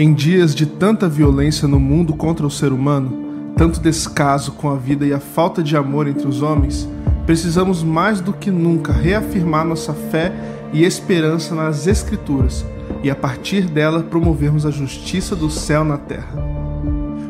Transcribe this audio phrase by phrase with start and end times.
[0.00, 4.74] Em dias de tanta violência no mundo contra o ser humano, tanto descaso com a
[4.74, 6.88] vida e a falta de amor entre os homens,
[7.26, 10.32] precisamos mais do que nunca reafirmar nossa fé
[10.72, 12.64] e esperança nas Escrituras
[13.02, 16.32] e, a partir dela, promovermos a justiça do céu na terra.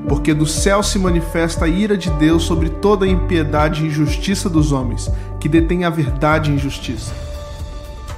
[0.08, 4.48] Porque do céu se manifesta a ira de Deus sobre toda a impiedade e injustiça
[4.48, 5.10] dos homens,
[5.40, 7.12] que detêm a verdade e injustiça.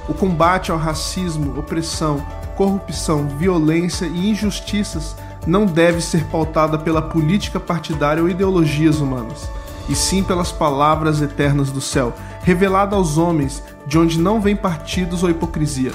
[0.07, 2.23] O combate ao racismo, opressão,
[2.55, 9.49] corrupção, violência e injustiças não deve ser pautada pela política partidária ou ideologias humanas,
[9.89, 15.23] e sim pelas palavras eternas do céu, revelada aos homens, de onde não vem partidos
[15.23, 15.91] ou hipocrisia.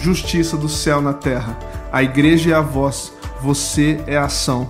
[0.00, 1.56] Justiça do céu na terra.
[1.92, 4.68] A igreja é a voz, você é a ação.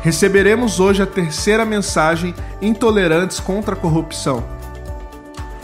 [0.00, 4.42] Receberemos hoje a terceira mensagem Intolerantes contra a Corrupção.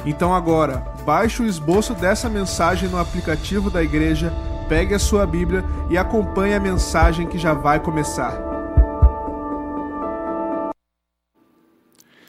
[0.05, 4.33] Então agora, Baixe o esboço dessa mensagem no aplicativo da igreja,
[4.71, 8.41] pegue a sua Bíblia e acompanhe a mensagem que já vai começar.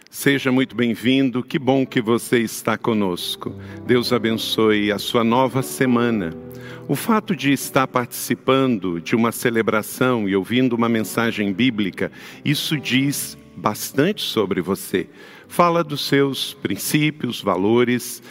[0.09, 3.55] Seja muito bem-vindo, que bom que você está conosco.
[3.85, 6.33] Deus abençoe a sua nova semana.
[6.85, 12.11] O fato de estar participando de uma celebração e ouvindo uma mensagem bíblica,
[12.43, 15.07] isso diz bastante sobre você.
[15.47, 18.21] Fala dos seus princípios, valores,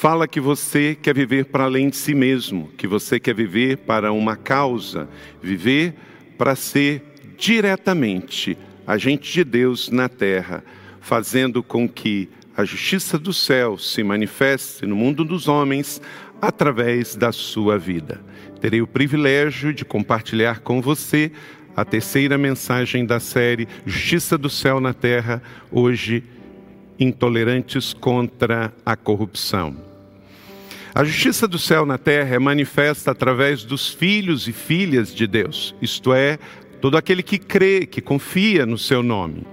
[0.00, 4.10] Fala que você quer viver para além de si mesmo, que você quer viver para
[4.14, 5.06] uma causa,
[5.42, 5.92] viver
[6.38, 7.02] para ser
[7.36, 8.56] diretamente
[8.86, 10.64] agente de Deus na terra,
[11.02, 16.00] fazendo com que a justiça do céu se manifeste no mundo dos homens
[16.40, 18.24] através da sua vida.
[18.58, 21.30] Terei o privilégio de compartilhar com você
[21.76, 26.24] a terceira mensagem da série Justiça do Céu na Terra, hoje,
[26.98, 29.89] intolerantes contra a corrupção.
[30.92, 35.72] A justiça do céu na terra é manifesta através dos filhos e filhas de Deus,
[35.80, 36.36] isto é,
[36.80, 39.46] todo aquele que crê, que confia no seu nome.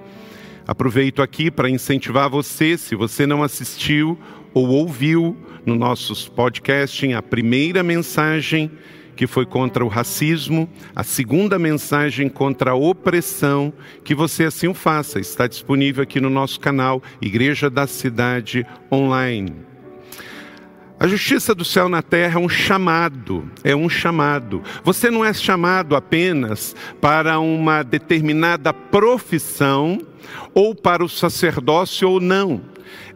[0.66, 4.18] Aproveito aqui para incentivar você, se você não assistiu
[4.52, 8.72] ou ouviu no nossos podcasts a primeira mensagem
[9.16, 14.74] que foi contra o racismo, a segunda mensagem contra a opressão, que você assim o
[14.74, 15.20] faça.
[15.20, 19.77] Está disponível aqui no nosso canal Igreja da Cidade Online.
[21.00, 24.63] A justiça do céu na terra é um chamado, é um chamado.
[24.84, 30.00] Você não é chamado apenas para uma determinada profissão,
[30.53, 32.62] ou para o sacerdócio ou não.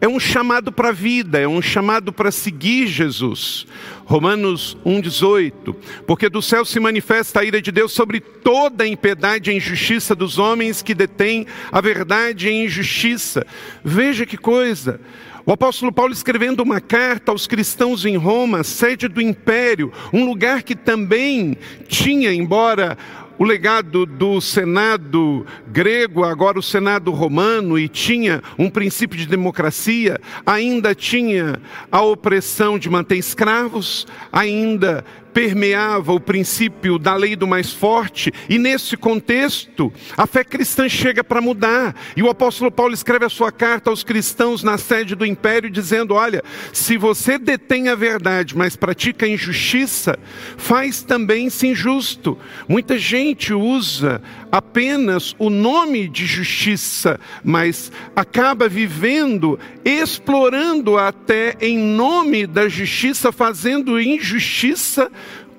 [0.00, 3.66] É um chamado para a vida, é um chamado para seguir Jesus.
[4.04, 5.74] Romanos 1,18.
[6.06, 10.14] Porque do céu se manifesta a ira de Deus sobre toda a impiedade e injustiça
[10.14, 13.46] dos homens que detêm a verdade e injustiça.
[13.84, 15.00] Veja que coisa.
[15.44, 20.62] O apóstolo Paulo escrevendo uma carta aos cristãos em Roma, sede do império, um lugar
[20.62, 21.56] que também
[21.88, 22.96] tinha, embora
[23.36, 30.20] o legado do Senado grego, agora o Senado romano, e tinha um princípio de democracia,
[30.46, 31.60] ainda tinha
[31.90, 38.58] a opressão de manter escravos, ainda permeava o princípio da lei do mais forte, e
[38.58, 41.94] nesse contexto, a fé cristã chega para mudar.
[42.16, 46.14] E o apóstolo Paulo escreve a sua carta aos cristãos na sede do império, dizendo:
[46.14, 50.18] Olha, se você detém a verdade, mas pratica a injustiça,
[50.56, 52.38] faz também se injusto.
[52.68, 62.46] Muita gente usa apenas o nome de justiça, mas acaba vivendo, explorando até em nome
[62.46, 65.10] da justiça, fazendo injustiça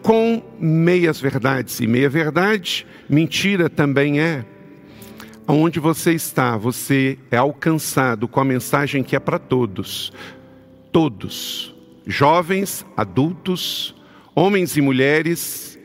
[0.04, 1.80] com meias verdades.
[1.80, 4.46] E meia verdade, mentira também é.
[5.48, 10.14] Onde você está, você é alcançado com a mensagem que é para todos.
[10.92, 11.74] Todos,
[12.06, 13.96] jovens, adultos,
[14.36, 15.80] homens e mulheres,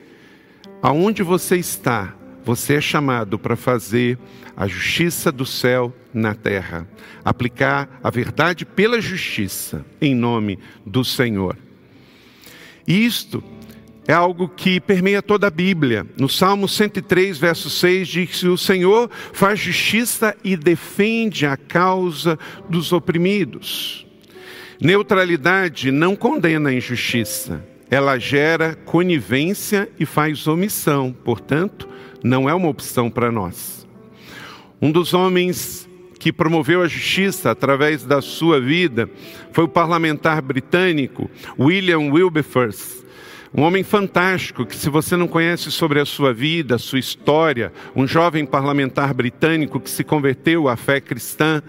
[0.83, 2.15] aonde você está,
[2.45, 4.19] você é chamado para fazer
[4.57, 6.87] a justiça do céu na terra,
[7.25, 11.57] aplicar a verdade pela justiça, em nome do Senhor.
[12.87, 13.43] Isto
[14.09, 16.07] é algo que permeia toda a Bíblia.
[16.17, 22.39] No Salmo 103, verso 6, diz que o Senhor faz justiça e defende a causa
[22.71, 24.07] dos oprimidos.
[24.81, 31.87] Neutralidade não condena a injustiça, ela gera conivência e faz omissão, portanto,
[32.25, 33.87] não é uma opção para nós.
[34.81, 35.87] Um dos homens
[36.19, 39.11] que promoveu a justiça através da sua vida
[39.53, 43.07] foi o parlamentar britânico William Wilberforce.
[43.55, 47.73] Um homem fantástico que, se você não conhece sobre a sua vida, a sua história,
[47.97, 51.63] um jovem parlamentar britânico que se converteu à fé cristã,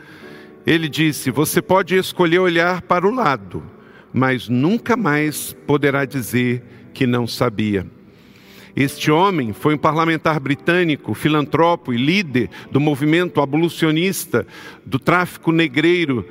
[0.67, 3.63] ele disse: Você pode escolher olhar para o lado,
[4.11, 7.87] mas nunca mais poderá dizer que não sabia.
[8.75, 14.45] Este homem foi um parlamentar britânico, filantropo e líder do movimento abolicionista
[14.85, 16.25] do tráfico negreiro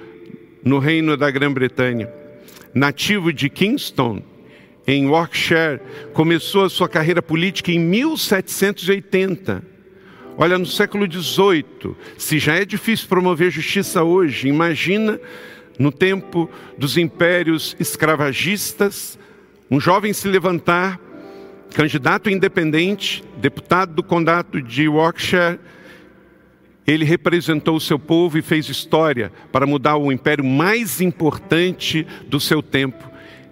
[0.62, 2.08] no Reino da Grã-Bretanha.
[2.74, 4.22] Nativo de Kingston,
[4.88, 5.80] em Yorkshire,
[6.14, 9.62] começou a sua carreira política em 1780.
[10.36, 15.20] Olha, no século XVIII, se já é difícil promover justiça hoje, imagina
[15.78, 19.18] no tempo dos impérios escravagistas,
[19.70, 20.98] um jovem se levantar,
[21.74, 25.58] candidato independente, deputado do condado de Yorkshire,
[26.86, 32.40] ele representou o seu povo e fez história para mudar o império mais importante do
[32.40, 33.07] seu tempo,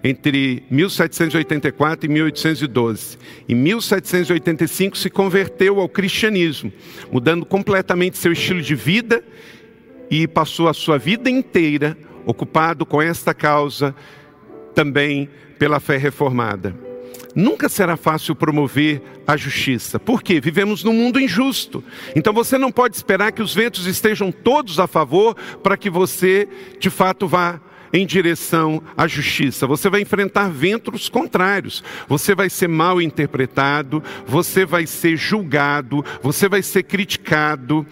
[0.07, 3.17] entre 1784 e 1812.
[3.49, 6.71] Em 1785 se converteu ao cristianismo,
[7.11, 9.21] mudando completamente seu estilo de vida
[10.09, 13.93] e passou a sua vida inteira ocupado com esta causa,
[14.73, 16.75] também pela fé reformada.
[17.35, 19.99] Nunca será fácil promover a justiça.
[19.99, 20.39] Por quê?
[20.39, 21.83] Vivemos num mundo injusto.
[22.15, 26.47] Então você não pode esperar que os ventos estejam todos a favor para que você,
[26.79, 27.61] de fato, vá
[27.91, 29.67] em direção à justiça.
[29.67, 31.83] Você vai enfrentar ventos contrários.
[32.07, 37.85] Você vai ser mal interpretado, você vai ser julgado, você vai ser criticado.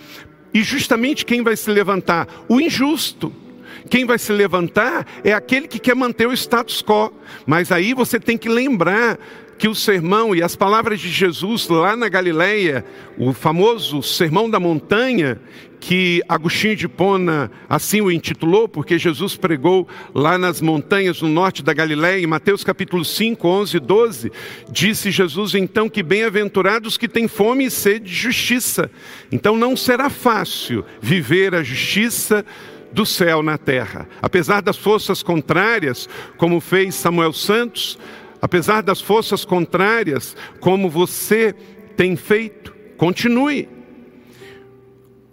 [0.54, 2.28] E justamente quem vai se levantar?
[2.48, 3.45] O injusto.
[3.90, 7.14] Quem vai se levantar é aquele que quer manter o status quo.
[7.46, 9.18] Mas aí você tem que lembrar
[9.58, 12.84] que o sermão e as palavras de Jesus lá na Galileia,
[13.18, 15.40] o famoso Sermão da Montanha,
[15.80, 21.64] que Agostinho de Pona assim o intitulou, porque Jesus pregou lá nas montanhas no norte
[21.64, 24.32] da Galileia, em Mateus capítulo 5, 11 e 12,
[24.70, 28.90] disse Jesus então que bem-aventurados que têm fome e sede de justiça.
[29.32, 32.44] Então não será fácil viver a justiça
[32.92, 34.08] do céu na terra.
[34.22, 37.98] Apesar das forças contrárias, como fez Samuel Santos,
[38.42, 41.54] apesar das forças contrárias, como você
[41.96, 43.68] tem feito, continue.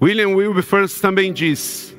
[0.00, 1.96] William Wilberforce também disse: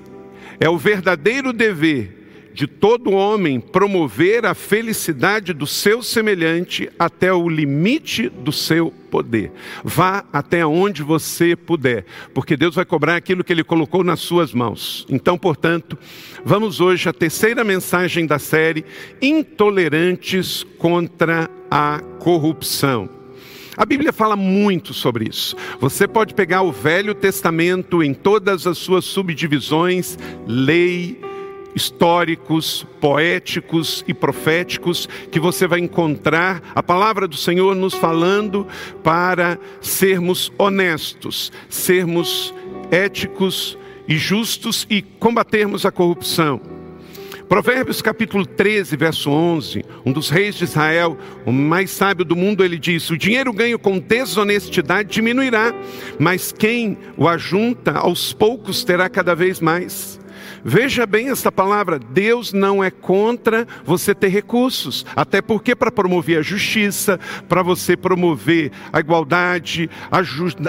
[0.60, 2.23] é o verdadeiro dever
[2.54, 9.52] de todo homem promover a felicidade do seu semelhante até o limite do seu poder.
[9.84, 14.54] Vá até onde você puder, porque Deus vai cobrar aquilo que Ele colocou nas suas
[14.54, 15.06] mãos.
[15.10, 15.98] Então, portanto,
[16.46, 18.86] vamos hoje à terceira mensagem da série:
[19.22, 23.10] Intolerantes contra a corrupção.
[23.76, 25.56] A Bíblia fala muito sobre isso.
[25.80, 30.16] Você pode pegar o Velho Testamento em todas as suas subdivisões,
[30.46, 31.20] lei,
[31.76, 38.68] históricos, poéticos e proféticos que você vai encontrar a palavra do Senhor nos falando
[39.04, 42.54] para sermos honestos, sermos
[42.92, 43.78] éticos
[44.08, 46.83] e justos e combatermos a corrupção.
[47.54, 51.16] Provérbios capítulo 13, verso 11, um dos reis de Israel,
[51.46, 55.72] o mais sábio do mundo, ele diz: O dinheiro ganho com desonestidade diminuirá,
[56.18, 60.20] mas quem o ajunta aos poucos terá cada vez mais.
[60.66, 66.40] Veja bem esta palavra: Deus não é contra você ter recursos, até porque para promover
[66.40, 69.92] a justiça, para você promover a igualdade,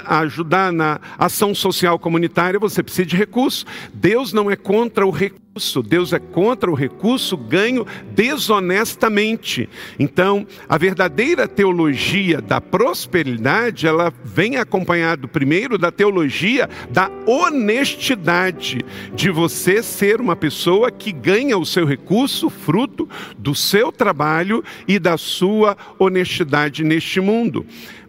[0.04, 3.64] ajudar na ação social comunitária, você precisa de recursos.
[3.94, 5.43] Deus não é contra o recurso
[5.84, 9.68] Deus é contra o recurso ganho desonestamente.
[10.00, 18.84] Então, a verdadeira teologia da prosperidade, ela vem acompanhado primeiro da teologia da honestidade,
[19.14, 23.08] de você ser uma pessoa que ganha o seu recurso fruto
[23.38, 27.64] do seu trabalho e da sua honestidade neste mundo.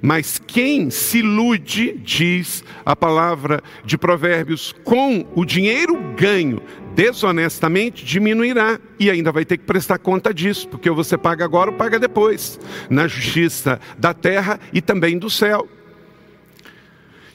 [0.06, 6.62] Mas quem se ilude, diz a palavra de Provérbios, com o dinheiro ganho
[6.94, 11.76] desonestamente, diminuirá e ainda vai ter que prestar conta disso, porque você paga agora ou
[11.76, 15.68] paga depois, na justiça da terra e também do céu.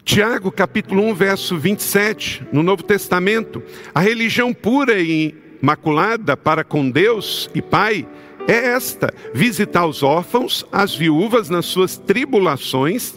[0.05, 3.61] Tiago, capítulo 1, verso 27, no Novo Testamento,
[3.93, 8.07] a religião pura e imaculada para com Deus e Pai
[8.51, 13.15] é esta: visitar os órfãos, as viúvas nas suas tribulações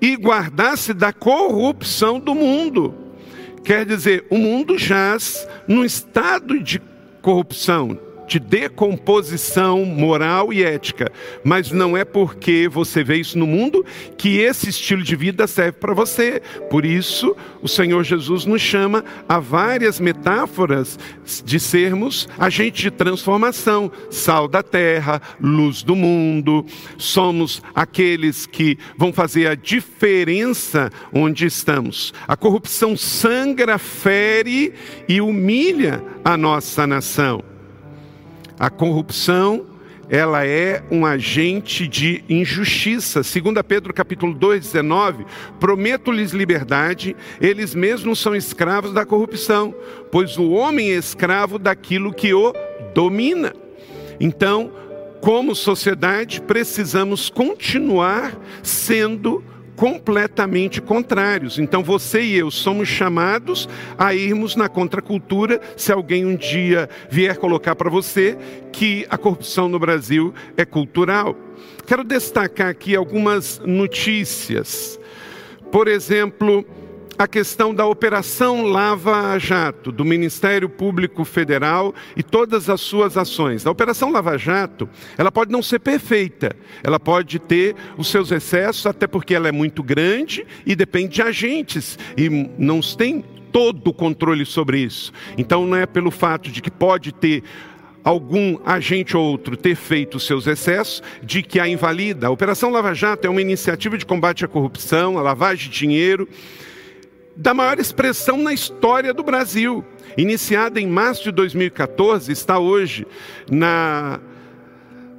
[0.00, 2.94] e guardar-se da corrupção do mundo.
[3.64, 6.80] Quer dizer, o mundo jaz num estado de
[7.22, 11.10] corrupção, de decomposição moral e ética,
[11.44, 13.84] mas não é porque você vê isso no mundo
[14.16, 16.40] que esse estilo de vida serve para você.
[16.70, 20.98] Por isso, o Senhor Jesus nos chama a várias metáforas
[21.44, 26.64] de sermos agentes de transformação, sal da terra, luz do mundo,
[26.98, 32.12] somos aqueles que vão fazer a diferença onde estamos.
[32.26, 34.72] A corrupção sangra, fere
[35.08, 37.55] e humilha a nossa nação.
[38.58, 39.66] A corrupção
[40.08, 43.22] ela é um agente de injustiça.
[43.22, 45.26] Segundo Pedro capítulo 2, 19,
[45.58, 49.74] prometo-lhes liberdade, eles mesmos são escravos da corrupção,
[50.10, 52.52] pois o homem é escravo daquilo que o
[52.94, 53.52] domina.
[54.20, 54.70] Então,
[55.20, 59.42] como sociedade, precisamos continuar sendo
[59.76, 61.58] completamente contrários.
[61.58, 63.68] Então você e eu somos chamados
[63.98, 68.36] a irmos na contracultura se alguém um dia vier colocar para você
[68.72, 71.36] que a corrupção no Brasil é cultural.
[71.86, 74.98] Quero destacar aqui algumas notícias.
[75.70, 76.64] Por exemplo,
[77.18, 83.66] a questão da Operação Lava Jato, do Ministério Público Federal e todas as suas ações.
[83.66, 88.84] A Operação Lava Jato, ela pode não ser perfeita, ela pode ter os seus excessos,
[88.86, 93.94] até porque ela é muito grande e depende de agentes, e não tem todo o
[93.94, 95.12] controle sobre isso.
[95.38, 97.42] Então não é pelo fato de que pode ter
[98.04, 102.26] algum agente ou outro ter feito seus excessos, de que a invalida.
[102.26, 106.28] A Operação Lava Jato é uma iniciativa de combate à corrupção, à lavagem de dinheiro,
[107.36, 109.84] da maior expressão na história do Brasil.
[110.16, 113.06] Iniciada em março de 2014, está hoje
[113.50, 114.18] na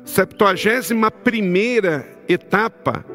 [0.04, 3.06] 71 primeira etapa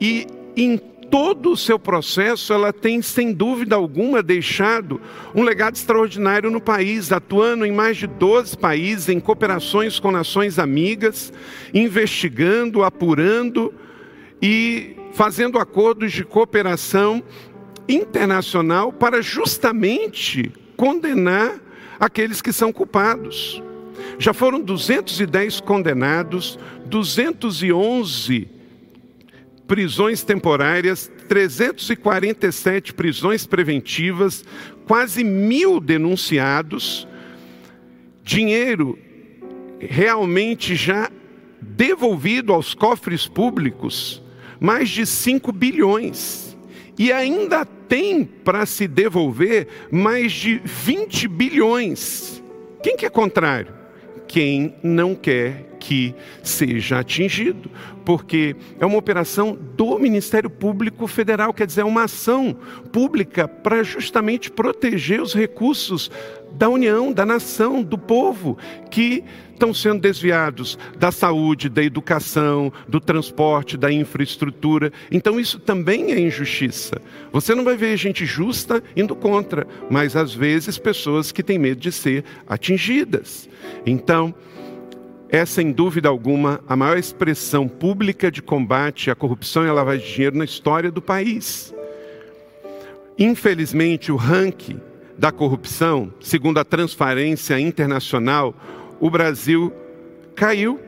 [0.00, 0.78] e em
[1.10, 5.00] todo o seu processo ela tem, sem dúvida alguma, deixado
[5.34, 10.58] um legado extraordinário no país, atuando em mais de 12 países, em cooperações com nações
[10.58, 11.32] amigas,
[11.72, 13.72] investigando, apurando
[14.40, 17.22] e fazendo acordos de cooperação
[17.88, 21.60] internacional para justamente condenar
[21.98, 23.62] aqueles que são culpados.
[24.18, 28.48] Já foram 210 condenados, 211
[29.66, 34.44] prisões temporárias, 347 prisões preventivas,
[34.86, 37.08] quase mil denunciados,
[38.22, 38.98] dinheiro
[39.80, 41.10] realmente já
[41.60, 44.22] devolvido aos cofres públicos,
[44.60, 46.43] mais de 5 bilhões
[46.98, 52.42] e ainda tem para se devolver mais de 20 bilhões.
[52.82, 53.72] Quem que é contrário?
[54.26, 57.70] Quem não quer que seja atingido,
[58.06, 62.56] porque é uma operação do Ministério Público Federal, quer dizer, é uma ação
[62.90, 66.10] pública para justamente proteger os recursos
[66.52, 68.56] da União, da nação, do povo,
[68.90, 69.22] que
[69.54, 74.92] estão sendo desviados da saúde, da educação, do transporte, da infraestrutura.
[75.10, 77.00] Então isso também é injustiça.
[77.32, 81.80] Você não vai ver gente justa indo contra, mas às vezes pessoas que têm medo
[81.80, 83.48] de ser atingidas.
[83.86, 84.34] Então,
[85.28, 90.06] é sem dúvida alguma a maior expressão pública de combate à corrupção e à lavagem
[90.06, 91.74] de dinheiro na história do país.
[93.18, 94.80] Infelizmente, o ranking
[95.16, 98.54] da corrupção, segundo a Transparência Internacional,
[99.00, 99.72] o Brasil
[100.34, 100.80] caiu.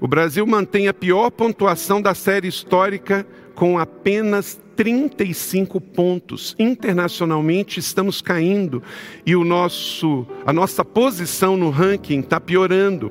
[0.00, 6.54] O Brasil mantém a pior pontuação da série histórica com apenas 35 pontos.
[6.58, 8.82] Internacionalmente estamos caindo
[9.24, 13.10] e o nosso, a nossa posição no ranking está piorando.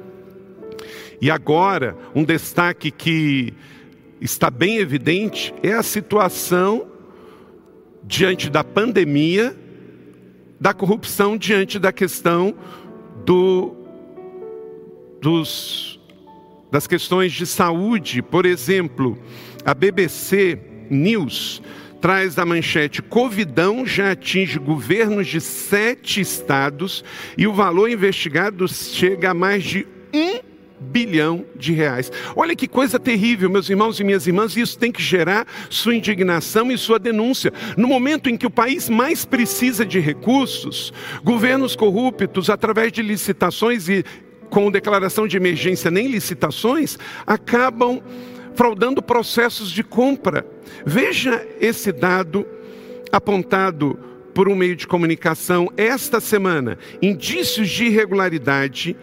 [1.19, 3.53] E agora, um destaque que
[4.21, 6.87] está bem evidente é a situação
[8.03, 9.55] diante da pandemia,
[10.59, 12.53] da corrupção diante da questão
[13.25, 13.84] do
[15.25, 16.00] dos,
[16.72, 18.22] das questões de saúde.
[18.22, 19.17] Por exemplo,
[19.65, 21.63] a BBC News
[22.00, 27.03] traz a manchete: Covidão já atinge governos de sete estados
[27.36, 30.39] e o valor investigado chega a mais de um
[30.79, 32.12] bilhão de reais.
[32.36, 36.72] Olha que coisa terrível, meus irmãos e minhas irmãs, isso tem que gerar sua indignação
[36.72, 37.51] e sua denúncia.
[37.75, 43.89] No momento em que o país mais precisa de recursos, governos corruptos, através de licitações
[43.89, 44.05] e
[44.49, 48.01] com declaração de emergência nem licitações, acabam
[48.55, 50.45] fraudando processos de compra.
[50.85, 52.47] Veja esse dado
[53.11, 53.99] apontado
[54.33, 58.97] por um meio de comunicação esta semana: indícios de irregularidade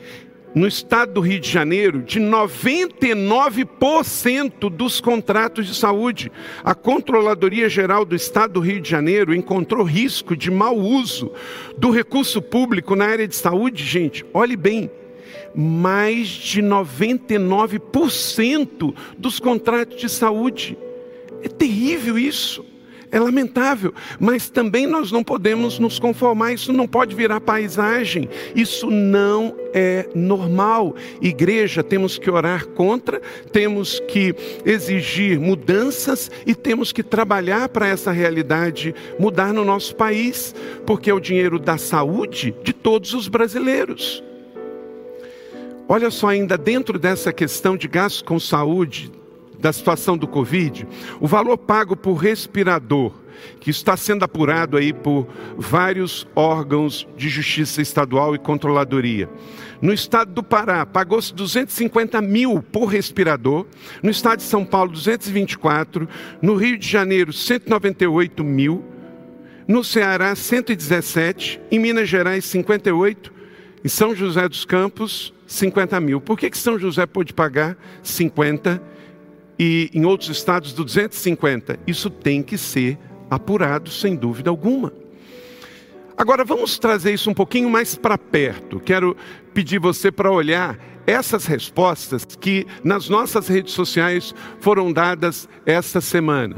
[0.54, 6.30] no estado do Rio de Janeiro de 99% dos contratos de saúde.
[6.62, 11.32] A Controladoria Geral do Estado do Rio de Janeiro encontrou risco de mau uso
[11.78, 14.26] do recurso público na área de saúde, gente.
[14.34, 14.90] Olhe bem,
[15.54, 20.78] mais de 99% dos contratos de saúde.
[21.42, 22.64] É terrível isso.
[23.12, 28.90] É lamentável, mas também nós não podemos nos conformar, isso não pode virar paisagem, isso
[28.90, 30.96] não é normal.
[31.20, 33.20] Igreja, temos que orar contra,
[33.52, 40.54] temos que exigir mudanças e temos que trabalhar para essa realidade mudar no nosso país,
[40.86, 44.24] porque é o dinheiro da saúde de todos os brasileiros.
[45.92, 49.12] Olha só, ainda dentro dessa questão de gastos com saúde,
[49.58, 50.88] da situação do Covid,
[51.20, 53.12] o valor pago por respirador,
[53.60, 59.28] que está sendo apurado aí por vários órgãos de justiça estadual e controladoria.
[59.82, 63.66] No estado do Pará, pagou-se 250 mil por respirador.
[64.02, 66.08] No estado de São Paulo, 224.
[66.40, 68.82] No Rio de Janeiro, 198 mil.
[69.68, 71.60] No Ceará, 117.
[71.70, 73.32] Em Minas Gerais, 58.
[73.84, 76.20] Em São José dos Campos, 50 mil.
[76.20, 78.82] Por que, que São José pôde pagar 50
[79.58, 81.78] e em outros estados 250.
[81.86, 82.98] Isso tem que ser
[83.30, 84.92] apurado, sem dúvida alguma.
[86.16, 88.80] Agora vamos trazer isso um pouquinho mais para perto.
[88.80, 89.16] Quero
[89.54, 96.56] pedir você para olhar essas respostas que nas nossas redes sociais foram dadas esta semana.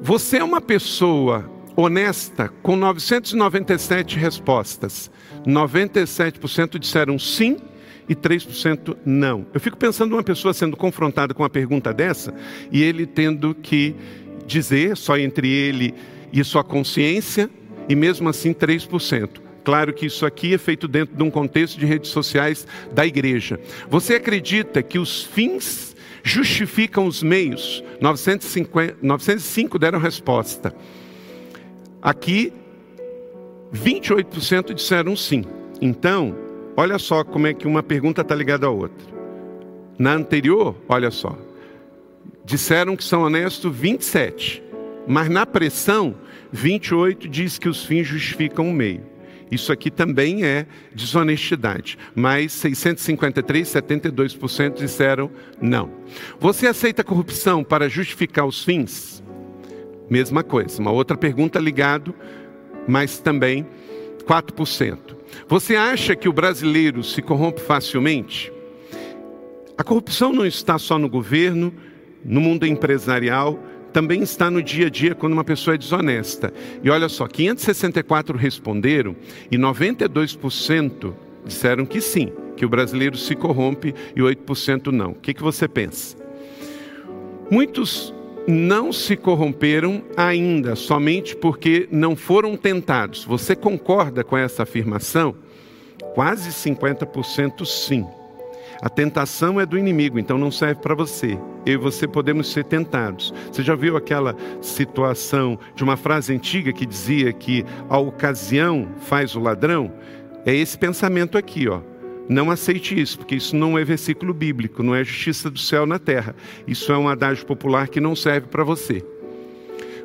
[0.00, 5.10] Você é uma pessoa honesta com 997 respostas.
[5.46, 7.56] 97% disseram sim
[8.08, 9.46] e 3% não.
[9.52, 12.34] Eu fico pensando uma pessoa sendo confrontada com uma pergunta dessa
[12.70, 13.94] e ele tendo que
[14.46, 15.94] dizer só entre ele
[16.32, 17.48] e sua consciência
[17.88, 19.40] e mesmo assim 3%.
[19.64, 23.60] Claro que isso aqui é feito dentro de um contexto de redes sociais da igreja.
[23.88, 27.82] Você acredita que os fins justificam os meios?
[28.00, 30.74] 950, 905 deram resposta.
[32.00, 32.52] Aqui,
[33.72, 35.44] 28% disseram sim.
[35.80, 36.36] Então,
[36.76, 39.06] Olha só como é que uma pergunta está ligada à outra.
[39.98, 41.38] Na anterior, olha só,
[42.44, 44.62] disseram que são honestos 27,
[45.06, 46.14] mas na pressão,
[46.50, 49.02] 28 diz que os fins justificam o meio.
[49.50, 51.98] Isso aqui também é desonestidade.
[52.14, 55.90] Mas 653, 72% disseram não.
[56.40, 59.22] Você aceita corrupção para justificar os fins?
[60.08, 60.80] Mesma coisa.
[60.80, 62.14] Uma outra pergunta ligado,
[62.86, 63.66] mas também
[64.24, 64.98] 4%.
[65.48, 68.52] Você acha que o brasileiro se corrompe facilmente?
[69.76, 71.72] A corrupção não está só no governo,
[72.24, 73.58] no mundo empresarial,
[73.92, 76.52] também está no dia a dia quando uma pessoa é desonesta.
[76.82, 79.14] E olha só, 564 responderam
[79.50, 81.12] e 92%
[81.44, 85.10] disseram que sim, que o brasileiro se corrompe e 8% não.
[85.10, 86.16] O que, que você pensa?
[87.50, 88.14] Muitos
[88.46, 93.24] não se corromperam ainda somente porque não foram tentados.
[93.24, 95.34] Você concorda com essa afirmação?
[96.14, 98.06] Quase 50% sim.
[98.80, 101.38] A tentação é do inimigo, então não serve para você.
[101.64, 103.32] Eu e você podemos ser tentados.
[103.50, 109.36] Você já viu aquela situação de uma frase antiga que dizia que a ocasião faz
[109.36, 109.92] o ladrão?
[110.44, 111.80] É esse pensamento aqui, ó.
[112.28, 115.98] Não aceite isso, porque isso não é versículo bíblico, não é justiça do céu na
[115.98, 116.34] terra.
[116.66, 119.04] Isso é um adágio popular que não serve para você.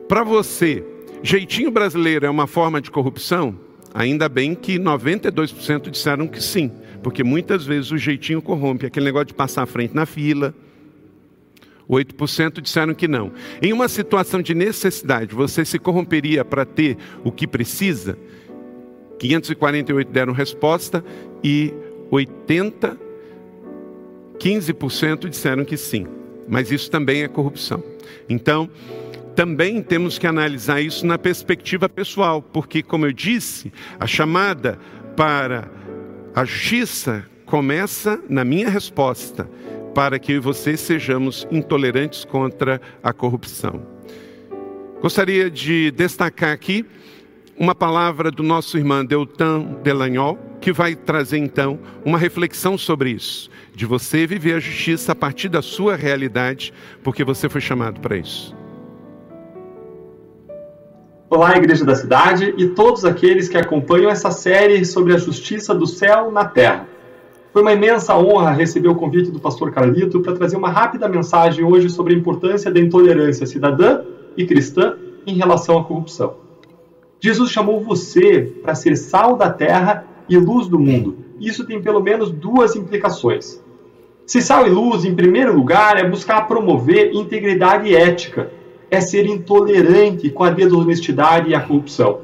[0.07, 0.83] Para você,
[1.21, 3.57] jeitinho brasileiro é uma forma de corrupção?
[3.93, 9.27] Ainda bem que 92% disseram que sim, porque muitas vezes o jeitinho corrompe, aquele negócio
[9.27, 10.53] de passar à frente na fila.
[11.89, 13.31] 8% disseram que não.
[13.61, 18.17] Em uma situação de necessidade, você se corromperia para ter o que precisa?
[19.19, 21.03] 548 deram resposta
[21.43, 21.73] e
[22.09, 22.97] 80,
[24.39, 26.07] 15% disseram que sim,
[26.47, 27.83] mas isso também é corrupção.
[28.29, 28.69] Então,
[29.35, 34.79] também temos que analisar isso na perspectiva pessoal, porque, como eu disse, a chamada
[35.15, 35.69] para
[36.33, 39.49] a justiça começa na minha resposta,
[39.93, 43.81] para que eu e você sejamos intolerantes contra a corrupção.
[45.01, 46.85] Gostaria de destacar aqui
[47.57, 53.49] uma palavra do nosso irmão Deltan Delagnol, que vai trazer então uma reflexão sobre isso,
[53.73, 58.17] de você viver a justiça a partir da sua realidade, porque você foi chamado para
[58.17, 58.55] isso.
[61.29, 65.85] Olá, Igreja da Cidade e todos aqueles que acompanham essa série sobre a justiça do
[65.85, 66.87] céu na terra.
[67.51, 71.65] Foi uma imensa honra receber o convite do pastor Carlito para trazer uma rápida mensagem
[71.65, 74.03] hoje sobre a importância da intolerância cidadã
[74.37, 76.35] e cristã em relação à corrupção.
[77.19, 81.17] Jesus chamou você para ser sal da terra e luz do mundo.
[81.39, 83.61] Isso tem pelo menos duas implicações.
[84.25, 88.51] Se sal e luz, em primeiro lugar, é buscar promover integridade ética,
[88.91, 92.21] é ser intolerante com a desonestidade e a corrupção.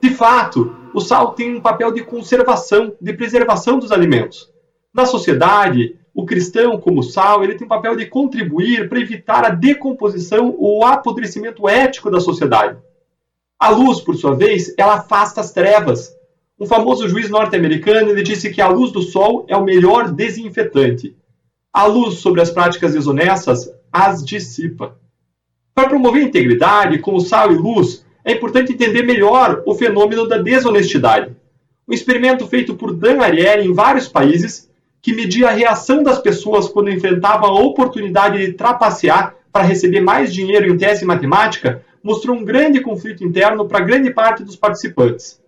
[0.00, 4.50] De fato, o sal tem um papel de conservação, de preservação dos alimentos.
[4.94, 9.50] Na sociedade, o cristão, como sal, ele tem um papel de contribuir para evitar a
[9.50, 12.78] decomposição ou apodrecimento ético da sociedade.
[13.58, 16.16] A luz, por sua vez, ela afasta as trevas.
[16.60, 21.14] Um famoso juiz norte-americano ele disse que a luz do sol é o melhor desinfetante.
[21.72, 24.96] A luz sobre as práticas desonestas as dissipa.
[25.72, 30.38] Para promover a integridade, como sal e luz, é importante entender melhor o fenômeno da
[30.38, 31.36] desonestidade.
[31.86, 34.68] Um experimento feito por Dan Ariely em vários países
[35.00, 40.34] que media a reação das pessoas quando enfrentavam a oportunidade de trapacear para receber mais
[40.34, 45.40] dinheiro em tese matemática, mostrou um grande conflito interno para grande parte dos participantes.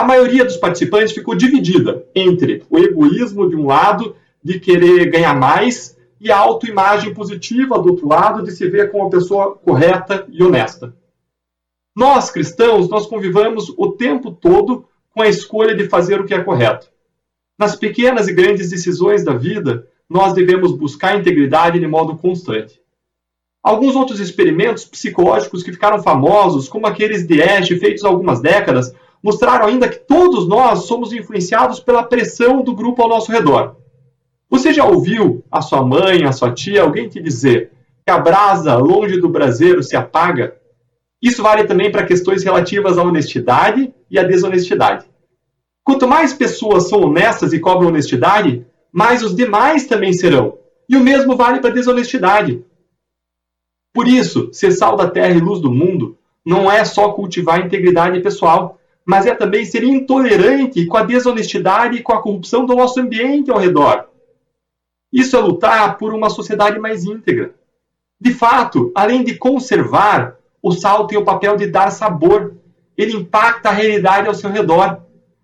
[0.00, 5.38] A maioria dos participantes ficou dividida entre o egoísmo de um lado, de querer ganhar
[5.38, 10.26] mais, e a autoimagem positiva do outro lado, de se ver como uma pessoa correta
[10.30, 10.96] e honesta.
[11.94, 16.42] Nós, cristãos, nós convivamos o tempo todo com a escolha de fazer o que é
[16.42, 16.90] correto.
[17.58, 22.80] Nas pequenas e grandes decisões da vida, nós devemos buscar a integridade de modo constante.
[23.62, 28.94] Alguns outros experimentos psicológicos que ficaram famosos, como aqueles de Ash feitos há algumas décadas,
[29.22, 33.76] mostraram ainda que todos nós somos influenciados pela pressão do grupo ao nosso redor.
[34.48, 37.72] Você já ouviu a sua mãe, a sua tia, alguém te dizer
[38.04, 40.56] que a brasa longe do braseiro se apaga?
[41.22, 45.06] Isso vale também para questões relativas à honestidade e à desonestidade.
[45.84, 50.58] Quanto mais pessoas são honestas e cobram honestidade, mais os demais também serão.
[50.88, 52.64] E o mesmo vale para a desonestidade.
[53.92, 57.66] Por isso, ser sal da terra e luz do mundo não é só cultivar a
[57.66, 58.79] integridade pessoal,
[59.10, 63.50] mas é também ser intolerante com a desonestidade e com a corrupção do nosso ambiente
[63.50, 64.06] ao redor.
[65.12, 67.52] Isso é lutar por uma sociedade mais íntegra.
[68.20, 72.54] De fato, além de conservar, o sal tem o papel de dar sabor.
[72.96, 75.00] Ele impacta a realidade ao seu redor.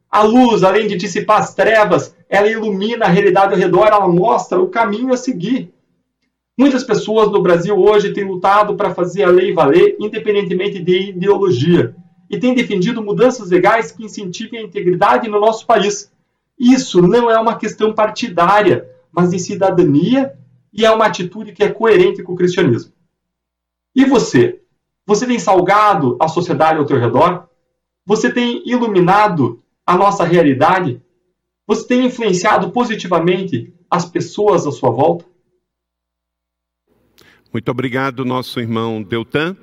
[0.09, 4.61] A luz, além de dissipar as trevas, ela ilumina a realidade ao redor, ela mostra
[4.61, 5.75] o caminho a seguir.
[6.57, 11.97] Muitas pessoas no Brasil hoje têm lutado para fazer a lei valer, independentemente de ideologia,
[12.29, 16.13] e têm defendido mudanças legais que incentivem a integridade no nosso país.
[16.59, 20.37] Isso não é uma questão partidária, mas de cidadania
[20.73, 22.93] e é uma atitude que é coerente com o cristianismo.
[23.95, 24.61] E você?
[25.07, 27.49] Você tem salgado a sociedade ao teu redor?
[28.05, 31.01] Você tem iluminado a nossa realidade?
[31.67, 35.25] Você tem influenciado positivamente as pessoas à sua volta?
[37.53, 39.57] Muito obrigado, nosso irmão Deltan.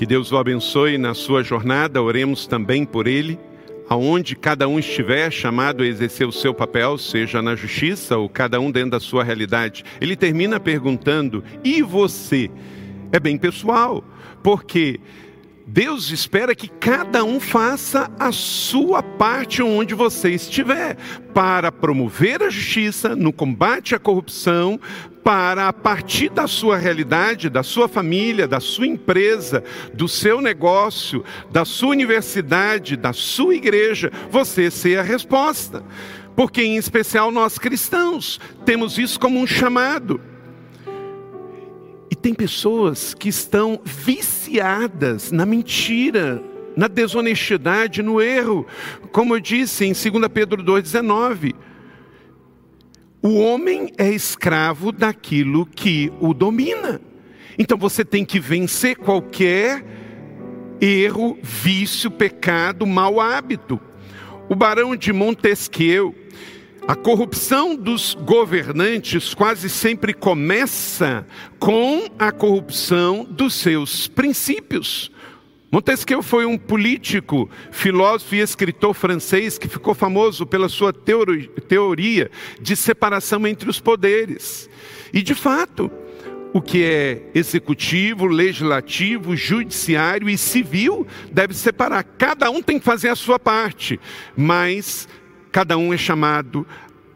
[0.00, 2.02] Que Deus o abençoe na sua jornada.
[2.02, 3.38] Oremos também por ele,
[3.86, 8.58] aonde cada um estiver chamado a exercer o seu papel, seja na justiça ou cada
[8.58, 9.84] um dentro da sua realidade.
[10.00, 12.50] Ele termina perguntando: "E você?"
[13.12, 14.02] É bem pessoal,
[14.42, 14.98] porque
[15.72, 20.96] Deus espera que cada um faça a sua parte onde você estiver,
[21.32, 24.80] para promover a justiça no combate à corrupção,
[25.22, 29.62] para a partir da sua realidade, da sua família, da sua empresa,
[29.94, 35.84] do seu negócio, da sua universidade, da sua igreja, você ser a resposta.
[36.34, 40.20] Porque, em especial, nós cristãos temos isso como um chamado.
[42.22, 46.42] Tem pessoas que estão viciadas na mentira,
[46.76, 48.66] na desonestidade, no erro.
[49.10, 51.54] Como eu disse em 2 Pedro 2,19.
[53.22, 57.00] O homem é escravo daquilo que o domina.
[57.58, 59.84] Então você tem que vencer qualquer
[60.80, 63.78] erro, vício, pecado, mau hábito.
[64.48, 66.14] O barão de Montesquieu,
[66.90, 71.24] a corrupção dos governantes quase sempre começa
[71.56, 75.08] com a corrupção dos seus princípios.
[75.70, 82.28] Montesquieu foi um político, filósofo e escritor francês que ficou famoso pela sua teoria
[82.60, 84.68] de separação entre os poderes.
[85.12, 85.88] E, de fato,
[86.52, 92.02] o que é executivo, legislativo, judiciário e civil deve separar.
[92.02, 94.00] Cada um tem que fazer a sua parte,
[94.36, 95.08] mas
[95.52, 96.66] cada um é chamado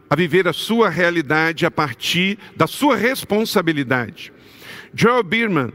[0.08, 4.32] a viver a sua realidade a partir da sua responsabilidade.
[4.94, 5.72] Joel Bierman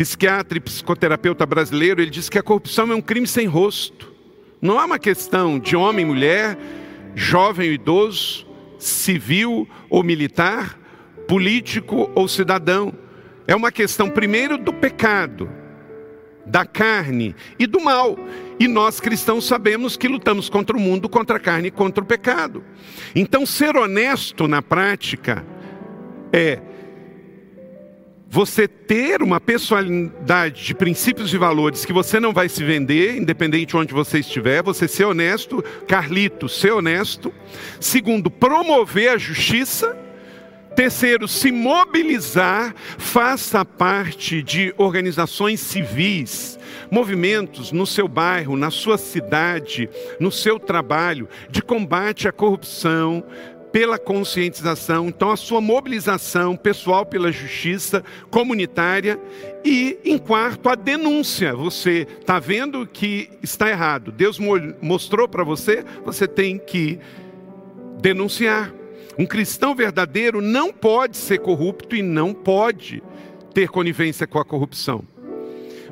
[0.00, 4.10] psiquiatra e psicoterapeuta brasileiro, ele diz que a corrupção é um crime sem rosto.
[4.60, 6.56] Não é uma questão de homem, mulher,
[7.14, 8.46] jovem ou idoso,
[8.78, 10.78] civil ou militar,
[11.28, 12.94] político ou cidadão.
[13.46, 15.50] É uma questão, primeiro, do pecado,
[16.46, 18.18] da carne e do mal.
[18.60, 22.06] E nós cristãos sabemos que lutamos contra o mundo, contra a carne e contra o
[22.06, 22.62] pecado.
[23.16, 25.46] Então, ser honesto na prática
[26.30, 26.60] é
[28.28, 33.70] você ter uma personalidade de princípios e valores que você não vai se vender, independente
[33.70, 37.32] de onde você estiver, você ser honesto, Carlito, ser honesto.
[37.80, 39.96] Segundo, promover a justiça.
[40.80, 46.58] Terceiro, se mobilizar, faça parte de organizações civis,
[46.90, 53.22] movimentos no seu bairro, na sua cidade, no seu trabalho, de combate à corrupção,
[53.70, 59.20] pela conscientização, então a sua mobilização pessoal pela justiça comunitária
[59.62, 61.54] e, em quarto, a denúncia.
[61.54, 64.38] Você está vendo que está errado, Deus
[64.80, 66.98] mostrou para você, você tem que
[68.00, 68.79] denunciar.
[69.18, 73.02] Um cristão verdadeiro não pode ser corrupto e não pode
[73.52, 75.04] ter conivência com a corrupção.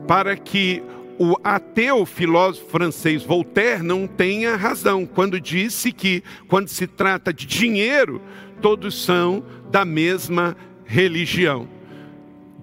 [0.07, 0.83] Para que
[1.19, 7.45] o ateu filósofo francês Voltaire não tenha razão quando disse que, quando se trata de
[7.45, 8.23] dinheiro,
[8.63, 11.69] todos são da mesma religião.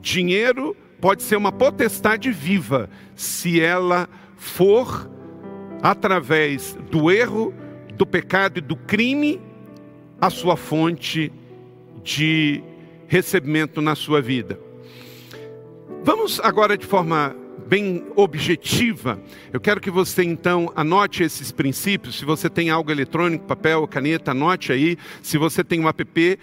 [0.02, 5.12] Dinheiro pode ser uma potestade viva se ela for
[5.82, 7.54] através do erro,
[7.96, 9.42] do pecado e do crime
[10.20, 11.32] a sua fonte
[12.04, 12.62] de
[13.08, 14.60] recebimento na sua vida.
[16.04, 17.36] Vamos agora de forma
[17.68, 19.20] bem objetiva.
[19.52, 22.20] Eu quero que você então anote esses princípios.
[22.20, 24.98] Se você tem algo eletrônico, papel, caneta, anote aí.
[25.22, 26.40] Se você tem um app,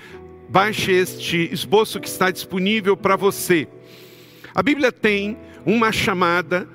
[0.49, 3.69] baixe este esboço que está disponível para você.
[4.55, 6.69] A Bíblia tem uma chamada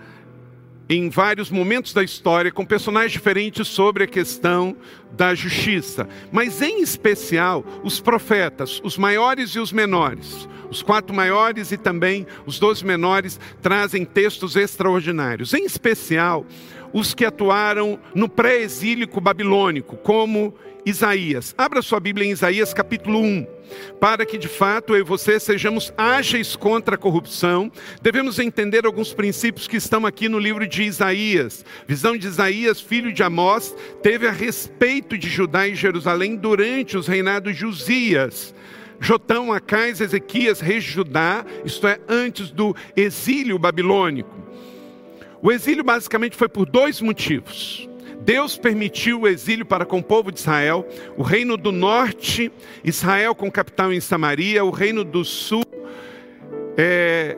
[0.89, 4.75] em vários momentos da história com personagens diferentes sobre a questão
[5.11, 10.47] da justiça, mas em especial os profetas, os maiores e os menores.
[10.69, 16.45] Os quatro maiores e também os doze menores trazem textos extraordinários, em especial
[16.97, 21.53] os que atuaram no pré-exílico babilônico, como Isaías.
[21.55, 23.45] Abra sua Bíblia em Isaías capítulo 1.
[23.99, 29.13] Para que de fato eu e você sejamos ágeis contra a corrupção, devemos entender alguns
[29.13, 31.63] princípios que estão aqui no livro de Isaías.
[31.87, 37.05] Visão de Isaías, filho de Amós, teve a respeito de Judá e Jerusalém durante os
[37.05, 38.55] reinados de Uzias.
[38.99, 44.46] Jotão, Acais, Ezequias, rei de Judá, isto é, antes do exílio babilônico.
[45.41, 47.87] O exílio basicamente foi por dois motivos.
[48.21, 52.51] Deus permitiu o exílio para com o povo de Israel, o reino do norte,
[52.83, 55.63] Israel com capital em Samaria, o reino do sul,
[56.75, 57.37] é,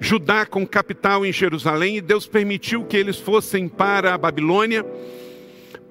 [0.00, 4.82] Judá com capital em Jerusalém, e Deus permitiu que eles fossem para a Babilônia,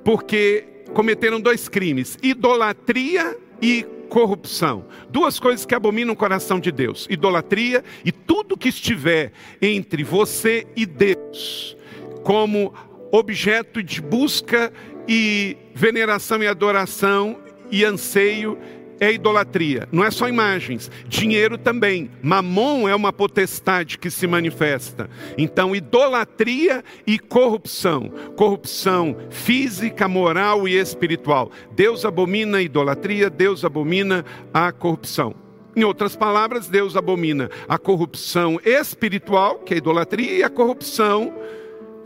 [0.04, 0.64] porque
[0.96, 4.86] cometeram dois crimes: idolatria e corrupção.
[5.10, 10.68] Duas coisas que abominam o coração de Deus: idolatria e tudo que estiver entre você
[10.76, 11.78] e Deus,
[12.24, 12.74] como
[13.12, 14.74] objeto de busca
[15.08, 17.38] e veneração e adoração
[17.72, 18.58] e anseio
[19.00, 19.88] é idolatria.
[19.92, 22.10] Não é só imagens, dinheiro também.
[22.22, 25.10] Mamon é uma potestade que se manifesta.
[25.38, 28.10] Então, idolatria e corrupção.
[28.36, 31.52] Corrupção física, moral e espiritual.
[31.72, 35.34] Deus abomina a idolatria, Deus abomina a corrupção.
[35.76, 41.34] Em outras palavras, Deus abomina a corrupção espiritual, que é a idolatria, e a corrupção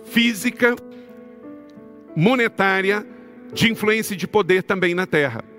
[0.05, 0.75] física,
[2.15, 3.05] monetária,
[3.53, 5.52] de influência e de poder também na terra.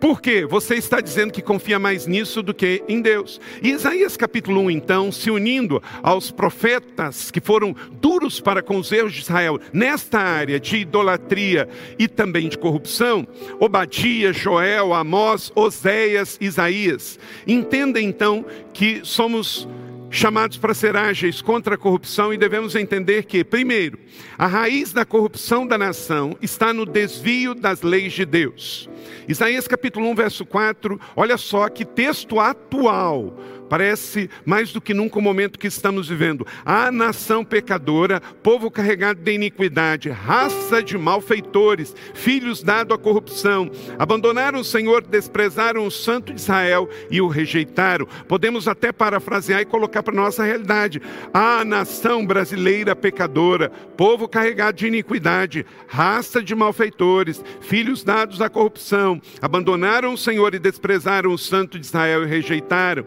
[0.00, 0.46] Por quê?
[0.46, 3.38] Você está dizendo que confia mais nisso do que em Deus.
[3.62, 8.90] E Isaías capítulo 1, então, se unindo aos profetas que foram duros para com os
[8.90, 16.38] erros de Israel nesta área de idolatria e também de corrupção, Obadias, Joel, Amós, Oséias,
[16.40, 17.18] Isaías.
[17.46, 19.68] Entenda então que somos
[20.10, 23.98] chamados para ser ágeis contra a corrupção e devemos entender que, primeiro,
[24.36, 28.90] a raiz da corrupção da nação está no desvio das leis de Deus.
[29.28, 33.38] Isaías capítulo 1, verso 4, olha só que texto atual
[33.70, 36.44] Parece mais do que nunca o momento que estamos vivendo.
[36.64, 44.58] A nação pecadora, povo carregado de iniquidade, raça de malfeitores, filhos dado à corrupção, abandonaram
[44.58, 48.08] o Senhor, desprezaram o Santo Israel e o rejeitaram.
[48.26, 51.00] Podemos até parafrasear e colocar para nossa realidade.
[51.32, 59.22] A nação brasileira pecadora, povo carregado de iniquidade, raça de malfeitores, filhos dados à corrupção,
[59.40, 63.06] abandonaram o Senhor e desprezaram o Santo de Israel e rejeitaram.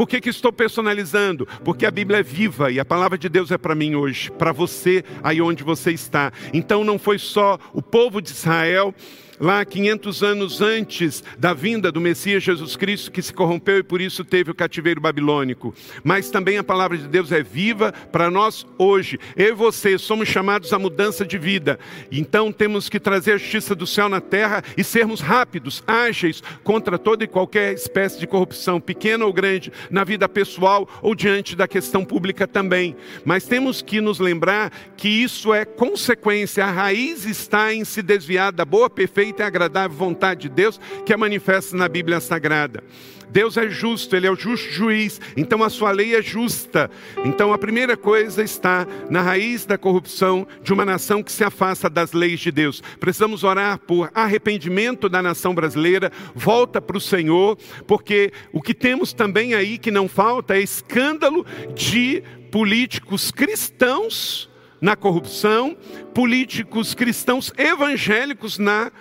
[0.00, 1.46] Por que, que estou personalizando?
[1.62, 4.50] Porque a Bíblia é viva e a palavra de Deus é para mim hoje, para
[4.50, 6.32] você aí onde você está.
[6.54, 8.94] Então não foi só o povo de Israel
[9.40, 14.00] lá 500 anos antes da vinda do Messias Jesus Cristo, que se corrompeu e por
[14.00, 15.74] isso teve o cativeiro babilônico.
[16.04, 19.18] Mas também a palavra de Deus é viva para nós hoje.
[19.34, 21.78] Eu e você somos chamados à mudança de vida.
[22.12, 26.98] Então temos que trazer a justiça do céu na terra e sermos rápidos, ágeis contra
[26.98, 31.66] toda e qualquer espécie de corrupção, pequena ou grande, na vida pessoal ou diante da
[31.66, 32.94] questão pública também.
[33.24, 38.52] Mas temos que nos lembrar que isso é consequência, a raiz está em se desviar
[38.52, 42.82] da boa, perfeita perfeita e agradável vontade de Deus que é manifesta na Bíblia Sagrada.
[43.30, 46.90] Deus é justo, Ele é o justo juiz, então a sua lei é justa.
[47.24, 51.88] Então a primeira coisa está na raiz da corrupção de uma nação que se afasta
[51.88, 52.82] das leis de Deus.
[52.98, 59.12] Precisamos orar por arrependimento da nação brasileira, volta para o Senhor, porque o que temos
[59.12, 65.76] também aí que não falta é escândalo de políticos cristãos na corrupção,
[66.14, 69.00] políticos cristãos evangélicos na corrupção,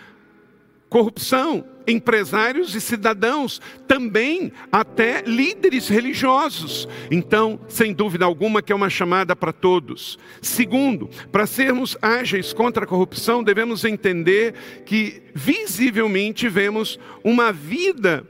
[1.87, 6.87] empresários e cidadãos, também até líderes religiosos.
[7.09, 10.17] Então, sem dúvida alguma, que é uma chamada para todos.
[10.41, 14.53] Segundo, para sermos ágeis contra a corrupção, devemos entender
[14.85, 18.25] que visivelmente vemos uma vida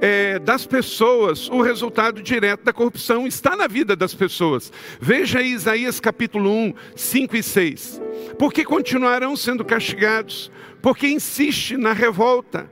[0.00, 4.72] é, das pessoas, o resultado direto da corrupção está na vida das pessoas.
[5.00, 8.02] Veja aí Isaías capítulo 1, 5 e 6.
[8.38, 10.50] Porque continuarão sendo castigados,
[10.86, 12.70] porque insiste na revolta.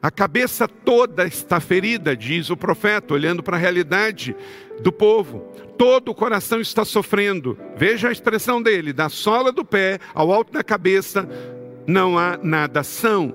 [0.00, 4.36] A cabeça toda está ferida, diz o profeta, olhando para a realidade
[4.80, 5.40] do povo.
[5.76, 7.58] Todo o coração está sofrendo.
[7.76, 11.28] Veja a expressão dele: da sola do pé ao alto da cabeça,
[11.88, 13.34] não há nada são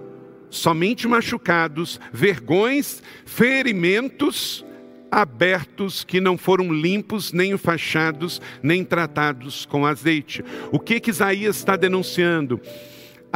[0.49, 4.63] somente machucados, vergões, ferimentos
[5.11, 10.41] abertos que não foram limpos, nem enfaixados, nem tratados com azeite.
[10.71, 12.61] O que, que Isaías está denunciando?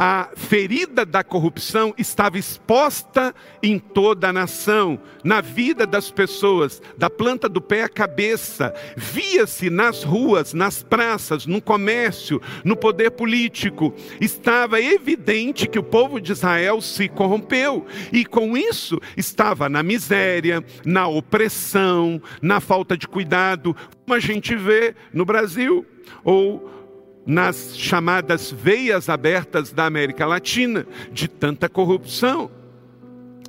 [0.02, 7.10] A ferida da corrupção estava exposta em toda a nação, na vida das pessoas, da
[7.10, 8.72] planta do pé à cabeça.
[8.96, 13.94] Via-se nas ruas, nas praças, no comércio, no poder político.
[14.18, 20.64] Estava evidente que o povo de Israel se corrompeu e com isso estava na miséria,
[20.82, 25.84] na opressão, na falta de cuidado, como a gente vê no Brasil
[26.24, 26.79] ou
[27.26, 32.50] nas chamadas veias abertas da América Latina, de tanta corrupção.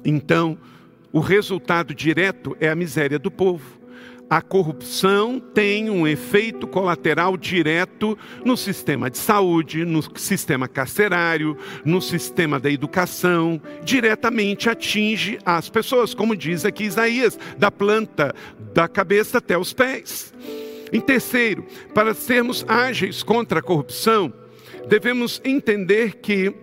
[0.03, 0.57] Então,
[1.11, 3.81] o resultado direto é a miséria do povo.
[4.29, 12.01] A corrupção tem um efeito colateral direto no sistema de saúde, no sistema carcerário, no
[12.01, 18.33] sistema da educação, diretamente atinge as pessoas, como diz aqui Isaías, da planta
[18.73, 20.33] da cabeça até os pés.
[20.91, 24.33] Em terceiro, para sermos ágeis contra a corrupção,
[24.87, 26.53] devemos entender que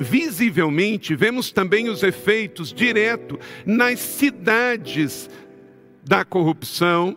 [0.00, 5.28] visivelmente vemos também os efeitos diretos nas cidades
[6.04, 7.16] da corrupção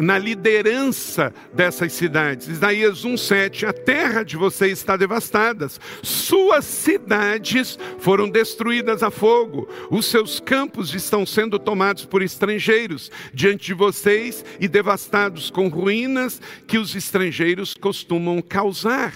[0.00, 2.48] na liderança dessas cidades.
[2.48, 5.68] Isaías 1:7, a terra de vocês está devastada,
[6.02, 13.66] suas cidades foram destruídas a fogo, os seus campos estão sendo tomados por estrangeiros diante
[13.66, 19.12] de vocês e devastados com ruínas que os estrangeiros costumam causar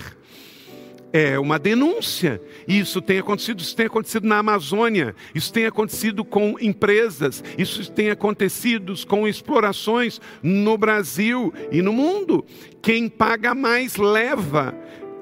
[1.14, 2.42] é uma denúncia.
[2.66, 8.11] Isso tem acontecido, isso tem acontecido na Amazônia, isso tem acontecido com empresas, isso tem
[8.11, 12.44] acontecido com explorações no Brasil e no mundo.
[12.83, 14.74] Quem paga mais leva,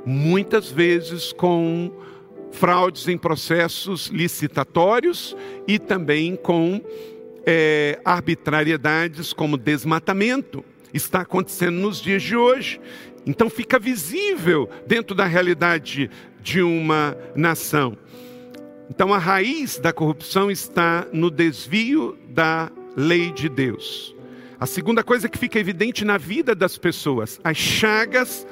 [0.07, 1.93] muitas vezes com
[2.53, 5.37] fraudes em processos licitatórios
[5.69, 6.81] e também com
[7.45, 10.65] é, arbitrariedades como desmatamento.
[10.95, 12.81] Está acontecendo nos dias de hoje.
[13.27, 16.11] Então fica visível dentro da realidade
[16.43, 17.97] de uma nação.
[18.91, 24.15] Então a raiz da corrupção está no desvio da lei de Deus.
[24.59, 28.47] A segunda coisa que fica evidente na vida das pessoas, as chagas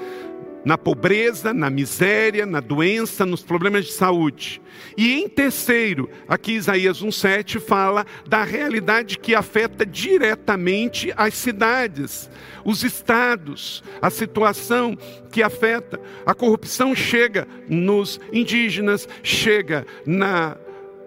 [0.65, 4.61] na pobreza, na miséria, na doença, nos problemas de saúde.
[4.97, 12.31] E em terceiro, aqui Isaías 1:7 fala da realidade que afeta diretamente as cidades,
[12.65, 14.97] os estados, a situação
[15.31, 16.01] que afeta.
[16.27, 20.57] A corrupção chega nos indígenas, chega na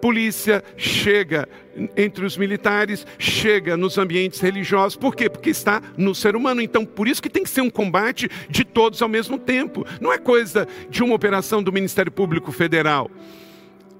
[0.04, 1.48] polícia, chega
[1.96, 4.96] entre os militares, chega nos ambientes religiosos.
[4.96, 5.30] Por quê?
[5.30, 6.60] Porque está no ser humano.
[6.60, 9.86] Então, por isso que tem que ser um combate de todos ao mesmo tempo.
[10.02, 13.10] Não é coisa de uma operação do Ministério Público Federal.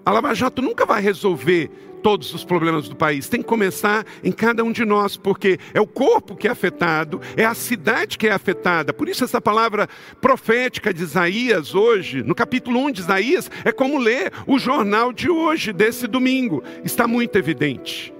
[0.04, 1.70] A Lava Jato nunca vai resolver
[2.04, 3.30] todos os problemas do país.
[3.30, 7.18] Tem que começar em cada um de nós, porque é o corpo que é afetado,
[7.34, 8.92] é a cidade que é afetada.
[8.92, 9.88] Por isso, essa palavra
[10.20, 15.30] profética de Isaías hoje, no capítulo 1 de Isaías, é como ler o jornal de
[15.30, 16.62] hoje, desse domingo.
[16.84, 18.12] Está muito evidente.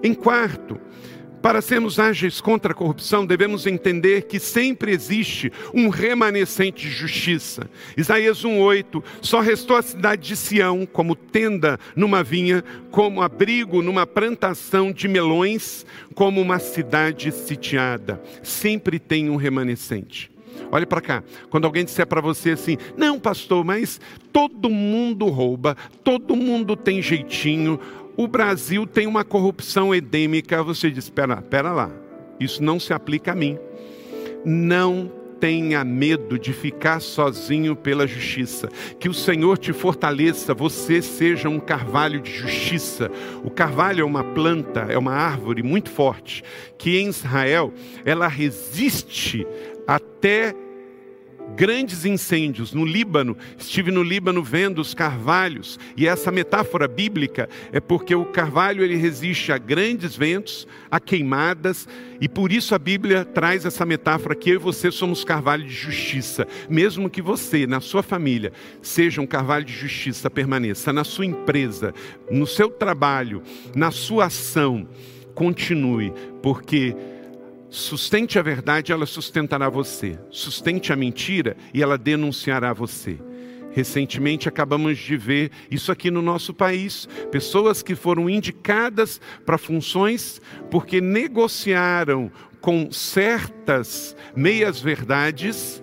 [0.00, 0.78] Em quarto,
[1.42, 7.68] para sermos ágeis contra a corrupção, devemos entender que sempre existe um remanescente de justiça.
[7.96, 14.06] Isaías 1:8, só restou a cidade de Sião como tenda numa vinha, como abrigo numa
[14.06, 15.84] plantação de melões,
[16.14, 18.22] como uma cidade sitiada.
[18.42, 20.30] Sempre tem um remanescente.
[20.70, 21.24] Olhe para cá.
[21.50, 24.00] Quando alguém disser para você assim: "Não, pastor, mas
[24.32, 27.78] todo mundo rouba, todo mundo tem jeitinho,
[28.16, 30.62] o Brasil tem uma corrupção endêmica.
[30.62, 31.90] Você diz: espera, espera lá,
[32.38, 33.58] isso não se aplica a mim.
[34.44, 35.10] Não
[35.42, 38.68] tenha medo de ficar sozinho pela justiça.
[39.00, 43.10] Que o Senhor te fortaleça, você seja um carvalho de justiça.
[43.42, 46.44] O carvalho é uma planta, é uma árvore muito forte,
[46.78, 47.72] que em Israel
[48.04, 49.44] ela resiste
[49.84, 50.54] até
[51.56, 53.36] grandes incêndios no Líbano.
[53.58, 58.96] Estive no Líbano vendo os carvalhos, e essa metáfora bíblica é porque o carvalho ele
[58.96, 61.86] resiste a grandes ventos, a queimadas,
[62.20, 65.74] e por isso a Bíblia traz essa metáfora que eu e você somos carvalho de
[65.74, 66.46] justiça.
[66.68, 71.94] Mesmo que você, na sua família, seja um carvalho de justiça, permaneça na sua empresa,
[72.30, 73.42] no seu trabalho,
[73.74, 74.88] na sua ação,
[75.34, 76.12] continue,
[76.42, 76.94] porque
[77.72, 80.18] Sustente a verdade, ela sustentará você.
[80.28, 83.18] Sustente a mentira e ela denunciará você.
[83.70, 90.38] Recentemente acabamos de ver isso aqui no nosso país: pessoas que foram indicadas para funções
[90.70, 95.82] porque negociaram com certas meias-verdades,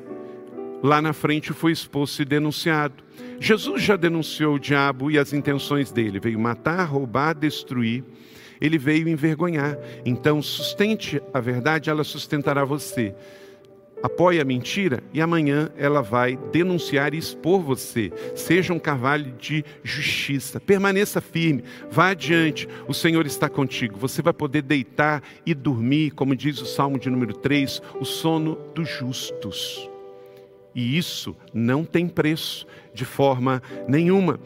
[0.83, 3.03] lá na frente foi exposto e denunciado.
[3.39, 8.03] Jesus já denunciou o diabo e as intenções dele: veio matar, roubar, destruir
[8.61, 9.77] ele veio envergonhar.
[10.05, 13.15] Então, sustente a verdade, ela sustentará você.
[14.01, 18.11] Apoie a mentira e amanhã ela vai denunciar e expor você.
[18.33, 20.57] Seja um carvalho de justiça.
[20.57, 22.67] Permaneça firme, vá adiante.
[22.87, 23.97] O Senhor está contigo.
[23.97, 28.57] Você vai poder deitar e dormir, como diz o Salmo de número 3, o sono
[28.73, 29.89] dos justos.
[30.73, 34.39] E isso não tem preço de forma nenhuma.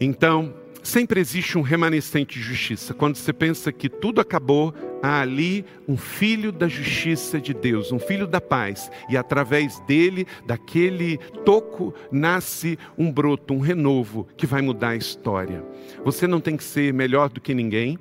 [0.00, 2.94] Então, sempre existe um remanescente de justiça.
[2.94, 7.98] Quando você pensa que tudo acabou, há ali um filho da justiça de Deus, um
[7.98, 14.62] filho da paz, e através dele, daquele toco, nasce um broto, um renovo que vai
[14.62, 15.64] mudar a história.
[16.04, 17.98] Você não tem que ser melhor do que ninguém,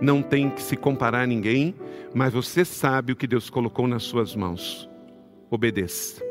[0.00, 1.74] não tem que se comparar a ninguém,
[2.14, 4.88] mas você sabe o que Deus colocou nas suas mãos.
[5.50, 6.22] Obedeça.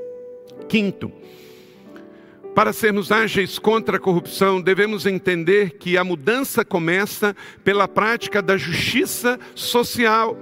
[0.68, 1.12] Quinto,
[2.58, 8.58] para sermos ágeis contra a corrupção, devemos entender que a mudança começa pela prática da
[8.58, 10.36] justiça social.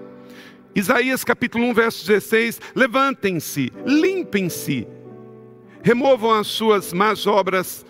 [0.74, 4.88] Isaías capítulo 1, verso 16: Levantem-se, limpem-se,
[5.84, 7.86] removam as suas más obras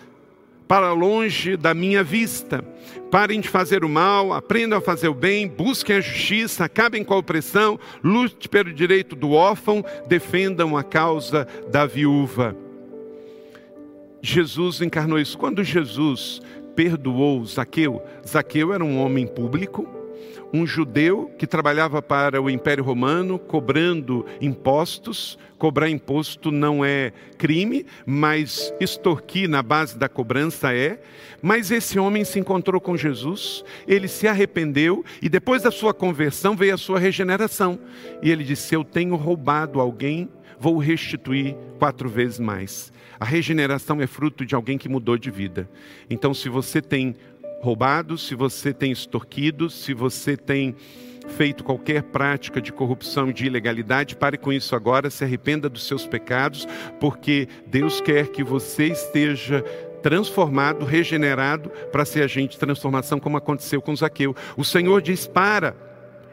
[0.66, 2.64] para longe da minha vista.
[3.12, 7.14] Parem de fazer o mal, aprendam a fazer o bem, busquem a justiça, acabem com
[7.14, 12.65] a opressão, lute pelo direito do órfão, defendam a causa da viúva.
[14.26, 15.38] Jesus encarnou isso.
[15.38, 16.42] Quando Jesus
[16.74, 19.88] perdoou Zaqueu, Zaqueu era um homem público,
[20.52, 25.38] um judeu que trabalhava para o Império Romano, cobrando impostos.
[25.58, 31.00] Cobrar imposto não é crime, mas extorquir na base da cobrança é.
[31.40, 36.56] Mas esse homem se encontrou com Jesus, ele se arrependeu e depois da sua conversão
[36.56, 37.78] veio a sua regeneração.
[38.20, 40.28] E ele disse: Eu tenho roubado alguém,
[40.58, 42.92] vou restituir quatro vezes mais.
[43.18, 45.68] A regeneração é fruto de alguém que mudou de vida.
[46.08, 47.16] Então, se você tem
[47.60, 50.74] roubado, se você tem extorquido, se você tem
[51.28, 55.86] feito qualquer prática de corrupção e de ilegalidade, pare com isso agora, se arrependa dos
[55.86, 56.68] seus pecados,
[57.00, 59.64] porque Deus quer que você esteja
[60.02, 64.36] transformado, regenerado, para ser agente de transformação, como aconteceu com Zaqueu.
[64.56, 65.74] O Senhor diz: para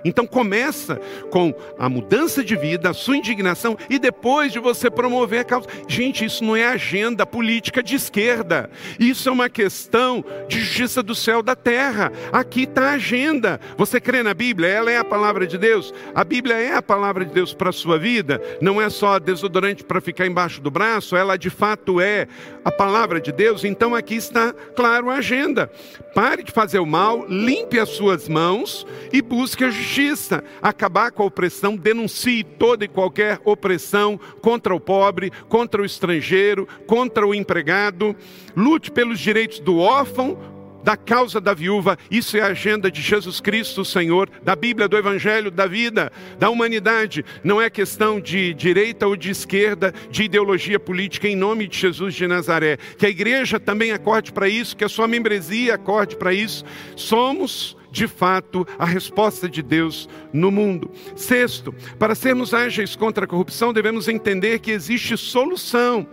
[0.03, 0.99] então começa
[1.29, 5.67] com a mudança de vida, a sua indignação e depois de você promover a causa.
[5.87, 8.69] Gente, isso não é agenda política de esquerda.
[8.99, 12.11] Isso é uma questão de justiça do céu da terra.
[12.31, 13.59] Aqui está a agenda.
[13.77, 14.67] Você crê na Bíblia?
[14.67, 15.93] Ela é a palavra de Deus.
[16.13, 18.41] A Bíblia é a palavra de Deus para a sua vida.
[18.61, 21.15] Não é só desodorante para ficar embaixo do braço.
[21.15, 22.27] Ela de fato é
[22.65, 23.63] a palavra de Deus.
[23.63, 25.71] Então aqui está claro a agenda.
[26.13, 31.11] Pare de fazer o mal, limpe as suas mãos e busque a justiça justiça, acabar
[31.11, 37.27] com a opressão, denuncie toda e qualquer opressão contra o pobre, contra o estrangeiro, contra
[37.27, 38.15] o empregado,
[38.55, 40.51] lute pelos direitos do órfão,
[40.83, 41.97] da causa da viúva.
[42.09, 46.49] Isso é a agenda de Jesus Cristo, Senhor, da Bíblia, do Evangelho, da vida, da
[46.49, 47.23] humanidade.
[47.43, 52.15] Não é questão de direita ou de esquerda, de ideologia política, em nome de Jesus
[52.15, 52.77] de Nazaré.
[52.97, 56.65] Que a igreja também acorde para isso, que a sua membresia acorde para isso.
[56.97, 60.89] Somos de fato, a resposta de Deus no mundo.
[61.15, 66.07] Sexto, para sermos ágeis contra a corrupção, devemos entender que existe solução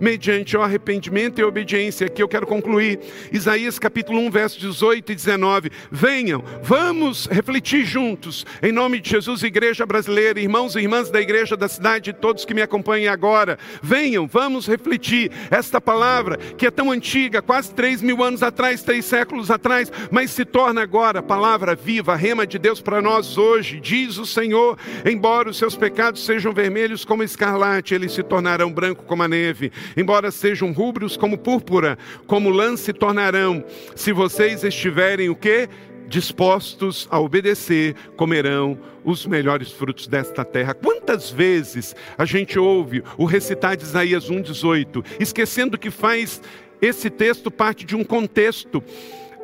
[0.00, 2.06] mediante o arrependimento e a obediência.
[2.06, 3.00] Aqui eu quero concluir.
[3.32, 5.70] Isaías capítulo 1, versos 18 e 19.
[5.90, 11.56] Venham, vamos refletir juntos, em nome de Jesus, igreja brasileira, irmãos e irmãs da igreja
[11.56, 13.58] da cidade, todos que me acompanhem agora.
[13.82, 19.04] Venham, vamos refletir esta palavra que é tão antiga, quase três mil anos atrás, três
[19.04, 23.80] séculos atrás, mas se torna agora palavra viva, rema de Deus para nós hoje.
[23.80, 29.04] Diz o Senhor: embora os seus pecados sejam vermelhos como escarlate, eles se tornarão branco
[29.04, 33.64] como a neve embora sejam rubros como púrpura, como lã se tornarão,
[33.94, 35.68] se vocês estiverem o quê?
[36.08, 40.72] dispostos a obedecer, comerão os melhores frutos desta terra.
[40.72, 46.40] Quantas vezes a gente ouve o recitar de Isaías 1,18, esquecendo que faz
[46.80, 48.80] esse texto parte de um contexto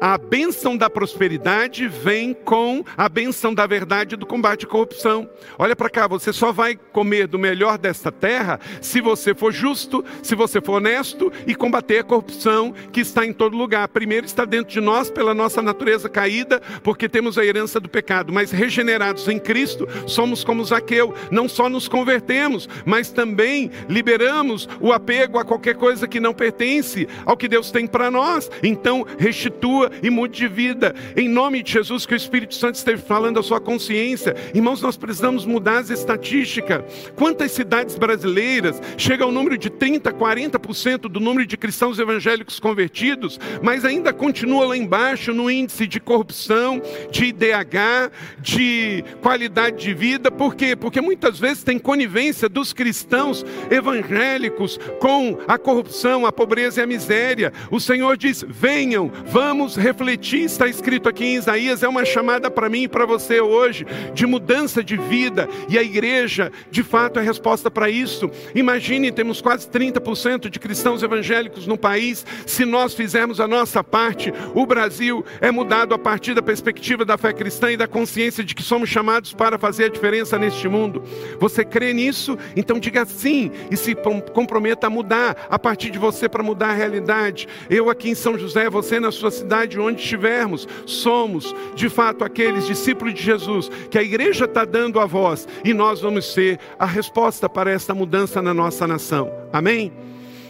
[0.03, 5.30] a bênção da prosperidade vem com a bênção da verdade do combate à corrupção.
[5.57, 10.05] Olha para cá, você só vai comer do melhor desta terra se você for justo,
[10.20, 13.86] se você for honesto e combater a corrupção que está em todo lugar.
[13.86, 18.32] Primeiro está dentro de nós pela nossa natureza caída, porque temos a herança do pecado,
[18.32, 24.92] mas regenerados em Cristo, somos como Zaqueu, não só nos convertemos, mas também liberamos o
[24.92, 28.50] apego a qualquer coisa que não pertence ao que Deus tem para nós.
[28.64, 30.95] Então, restitua e mude de vida.
[31.16, 34.34] Em nome de Jesus, que o Espírito Santo esteja falando a sua consciência.
[34.55, 36.82] Irmãos, nós precisamos mudar as estatísticas.
[37.16, 43.38] Quantas cidades brasileiras chega ao número de 30, 40% do número de cristãos evangélicos convertidos,
[43.62, 46.80] mas ainda continua lá embaixo no índice de corrupção,
[47.11, 50.30] de IDH, de qualidade de vida.
[50.30, 50.76] Por quê?
[50.76, 56.86] Porque muitas vezes tem conivência dos cristãos evangélicos com a corrupção, a pobreza e a
[56.86, 57.53] miséria.
[57.70, 62.68] O Senhor diz: venham, vamos refletir, está escrito aqui em Isaías, é uma chamada para
[62.68, 67.23] mim e para você hoje, de mudança de vida, e a igreja, de fato, é
[67.23, 68.31] a resposta para isso.
[68.55, 74.33] Imagine, temos quase 30% de cristãos evangélicos no país, se nós fizermos a nossa parte,
[74.55, 78.55] o Brasil é mudado a partir da perspectiva da fé cristã e da consciência de
[78.55, 81.03] que somos chamados para fazer a diferença neste mundo.
[81.39, 82.37] Você crê nisso?
[82.57, 83.95] Então diga sim e se
[84.33, 87.49] comprometa a mudar a partir de você para mudar a realidade.
[87.70, 92.25] Eu aqui em São José, você na sua cidade, de onde estivermos, somos de fato
[92.25, 96.59] aqueles discípulos de Jesus que a igreja está dando a voz e nós vamos ser
[96.79, 99.33] a resposta para esta mudança na nossa nação.
[99.53, 99.93] Amém?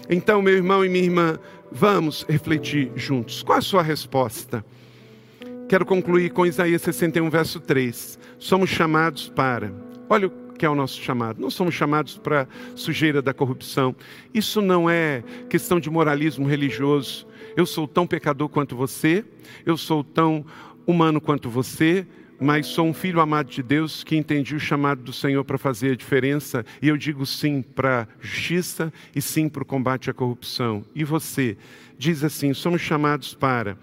[0.09, 1.39] Então, meu irmão e minha irmã,
[1.71, 3.43] vamos refletir juntos.
[3.43, 4.65] Qual a sua resposta?
[5.69, 8.19] Quero concluir com Isaías 61, verso 3.
[8.39, 9.73] Somos chamados para.
[10.09, 11.41] Olha o que é o nosso chamado.
[11.41, 13.97] Não somos chamados para sujeira da corrupção.
[14.35, 17.27] Isso não é questão de moralismo religioso.
[17.57, 19.25] Eu sou tão pecador quanto você,
[19.67, 20.45] eu sou tão
[20.87, 22.07] humano quanto você,
[22.41, 25.93] mas sou um filho amado de Deus que entendi o chamado do Senhor para fazer
[25.93, 30.15] a diferença, e eu digo sim para a justiça e sim para o combate à
[30.15, 30.85] corrupção.
[30.95, 31.57] E você
[31.97, 33.77] diz assim: somos chamados para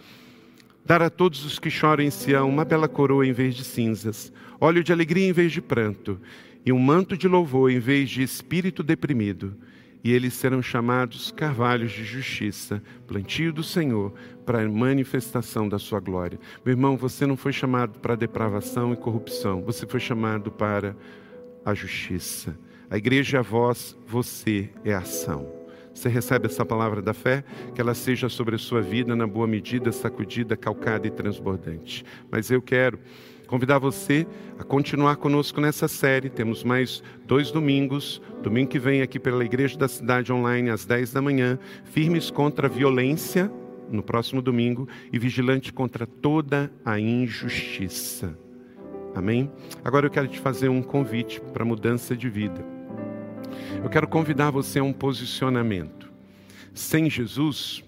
[0.84, 4.34] dar a todos os que choram em Sião uma bela coroa em vez de cinzas,
[4.60, 6.20] óleo de alegria em vez de pranto,
[6.66, 9.56] e um manto de louvor em vez de espírito deprimido
[10.04, 14.14] e eles serão chamados carvalhos de justiça, plantio do Senhor,
[14.46, 16.40] para a manifestação da sua glória.
[16.66, 20.96] Meu irmão, você não foi chamado para depravação e corrupção, você foi chamado para
[21.66, 22.58] a justiça.
[22.90, 25.60] A igreja é a voz, você é a ação.
[25.94, 27.44] Você recebe essa palavra da fé,
[27.76, 32.06] que ela seja sobre a sua vida na boa medida, sacudida, calcada e transbordante.
[32.32, 32.98] Mas eu quero
[33.50, 34.28] convidar você
[34.60, 36.30] a continuar conosco nessa série.
[36.30, 38.22] Temos mais dois domingos.
[38.44, 41.58] Domingo que vem aqui pela Igreja da Cidade Online às 10 da manhã.
[41.86, 43.52] Firmes contra a violência
[43.90, 48.38] no próximo domingo e vigilante contra toda a injustiça.
[49.16, 49.52] Amém?
[49.84, 52.64] Agora eu quero te fazer um convite para mudança de vida.
[53.84, 56.12] Eu quero convidar você a um posicionamento.
[56.72, 57.84] Sem Jesus,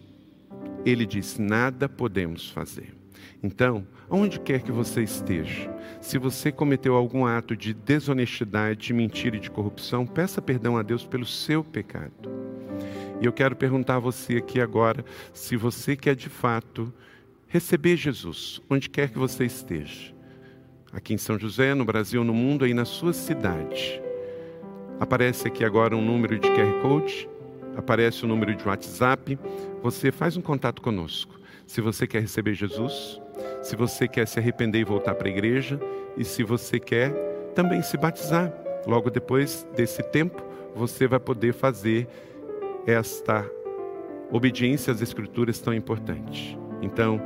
[0.84, 2.96] ele diz: nada podemos fazer.
[3.44, 9.38] Então, onde quer que você esteja, se você cometeu algum ato de desonestidade, de mentira
[9.38, 12.30] e de corrupção, peça perdão a Deus pelo seu pecado.
[13.22, 16.94] E eu quero perguntar a você aqui agora, se você quer de fato
[17.48, 20.14] receber Jesus, onde quer que você esteja,
[20.92, 24.02] aqui em São José, no Brasil, no mundo, aí na sua cidade.
[25.00, 27.30] Aparece aqui agora um número de QR Code,
[27.78, 29.40] aparece o um número de WhatsApp.
[29.82, 31.40] Você faz um contato conosco.
[31.66, 33.22] Se você quer receber Jesus,
[33.62, 35.80] se você quer se arrepender e voltar para a igreja,
[36.18, 37.12] e se você quer
[37.56, 38.52] também se batizar.
[38.86, 40.44] Logo depois desse tempo,
[40.76, 42.08] você vai poder fazer
[42.86, 43.46] esta
[44.32, 46.58] obediência às Escrituras tão importante.
[46.82, 47.22] Então,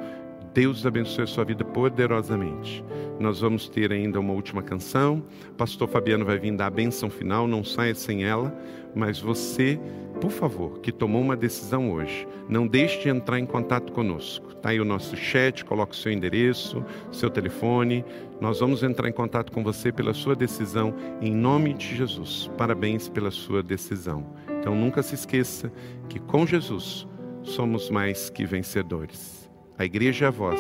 [0.56, 2.82] Deus abençoe a sua vida poderosamente.
[3.20, 5.22] Nós vamos ter ainda uma última canção.
[5.58, 8.58] Pastor Fabiano vai vir dar a benção final, não saia sem ela,
[8.96, 9.78] mas você
[10.22, 14.52] por favor, que tomou uma decisão hoje, não deixe de entrar em contato conosco.
[14.52, 18.06] Está aí o nosso chat, coloque o seu endereço, seu telefone.
[18.40, 22.50] Nós vamos entrar em contato com você pela sua decisão, em nome de Jesus.
[22.58, 24.26] Parabéns pela sua decisão.
[24.58, 25.70] Então nunca se esqueça
[26.08, 27.06] que com Jesus
[27.44, 29.45] somos mais que vencedores.
[29.78, 30.60] A igreja é a voz,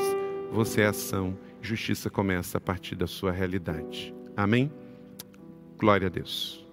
[0.51, 4.13] você é a ação, justiça começa a partir da sua realidade.
[4.35, 4.69] Amém?
[5.77, 6.64] Glória a Deus.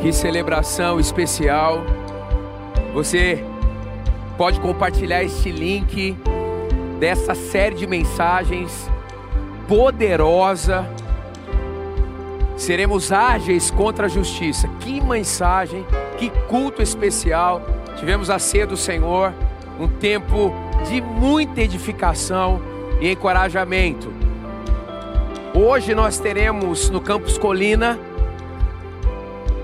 [0.00, 1.84] Que celebração especial.
[2.94, 3.44] Você
[4.38, 6.16] pode compartilhar este link
[6.98, 8.90] dessa série de mensagens
[9.68, 10.88] poderosa.
[12.56, 14.68] Seremos ágeis contra a justiça.
[14.80, 15.84] Que mensagem,
[16.16, 17.60] que culto especial.
[17.98, 19.34] Tivemos a ceia do Senhor,
[19.78, 20.50] um tempo
[20.88, 22.62] de muita edificação
[23.02, 24.10] e encorajamento.
[25.54, 27.98] Hoje nós teremos no Campus Colina,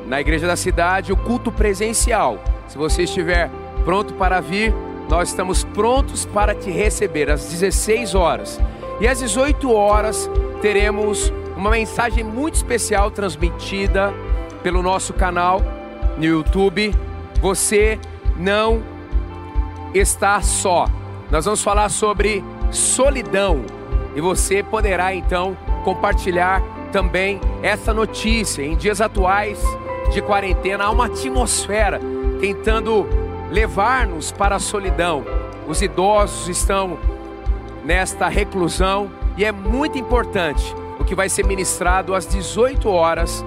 [0.06, 2.38] na igreja da cidade, o culto presencial.
[2.68, 3.50] Se você estiver
[3.84, 4.72] pronto para vir,
[5.08, 8.60] nós estamos prontos para te receber às 16 horas.
[9.00, 10.30] E às 18 horas
[10.60, 14.12] teremos uma mensagem muito especial transmitida
[14.62, 15.60] pelo nosso canal
[16.16, 16.94] no YouTube.
[17.40, 17.98] Você
[18.36, 18.82] não
[19.94, 20.86] está só.
[21.30, 23.64] Nós vamos falar sobre solidão
[24.14, 28.62] e você poderá então compartilhar também essa notícia.
[28.62, 29.62] Em dias atuais
[30.12, 32.00] de quarentena, há uma atmosfera
[32.40, 33.06] tentando
[33.50, 35.24] levar-nos para a solidão.
[35.66, 36.98] Os idosos estão
[37.84, 43.44] nesta reclusão e é muito importante o que vai ser ministrado às 18 horas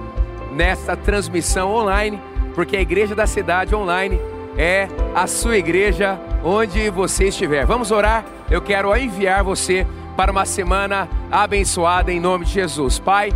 [0.52, 2.20] nesta transmissão online,
[2.54, 4.20] porque a igreja da cidade online
[4.56, 7.64] é a sua igreja onde você estiver.
[7.66, 8.24] Vamos orar?
[8.50, 9.86] Eu quero enviar você
[10.16, 12.98] para uma semana abençoada em nome de Jesus.
[12.98, 13.32] Pai,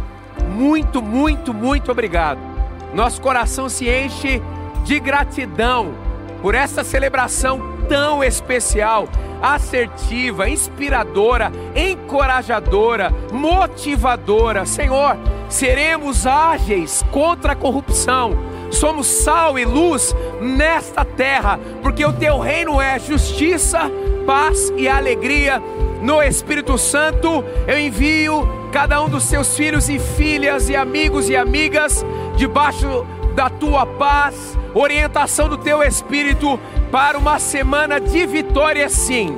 [0.50, 2.53] muito, muito, muito obrigado.
[2.94, 4.40] Nosso coração se enche
[4.84, 5.94] de gratidão
[6.40, 9.08] por essa celebração tão especial,
[9.42, 14.64] assertiva, inspiradora, encorajadora, motivadora.
[14.64, 15.16] Senhor,
[15.48, 18.32] seremos ágeis contra a corrupção.
[18.70, 23.90] Somos sal e luz nesta terra, porque o teu reino é justiça,
[24.26, 25.62] paz e alegria
[26.04, 31.36] no Espírito Santo, eu envio cada um dos seus filhos e filhas e amigos e
[31.36, 32.04] amigas
[32.36, 36.58] debaixo da tua paz, orientação do teu Espírito
[36.90, 39.34] para uma semana de vitória, sim.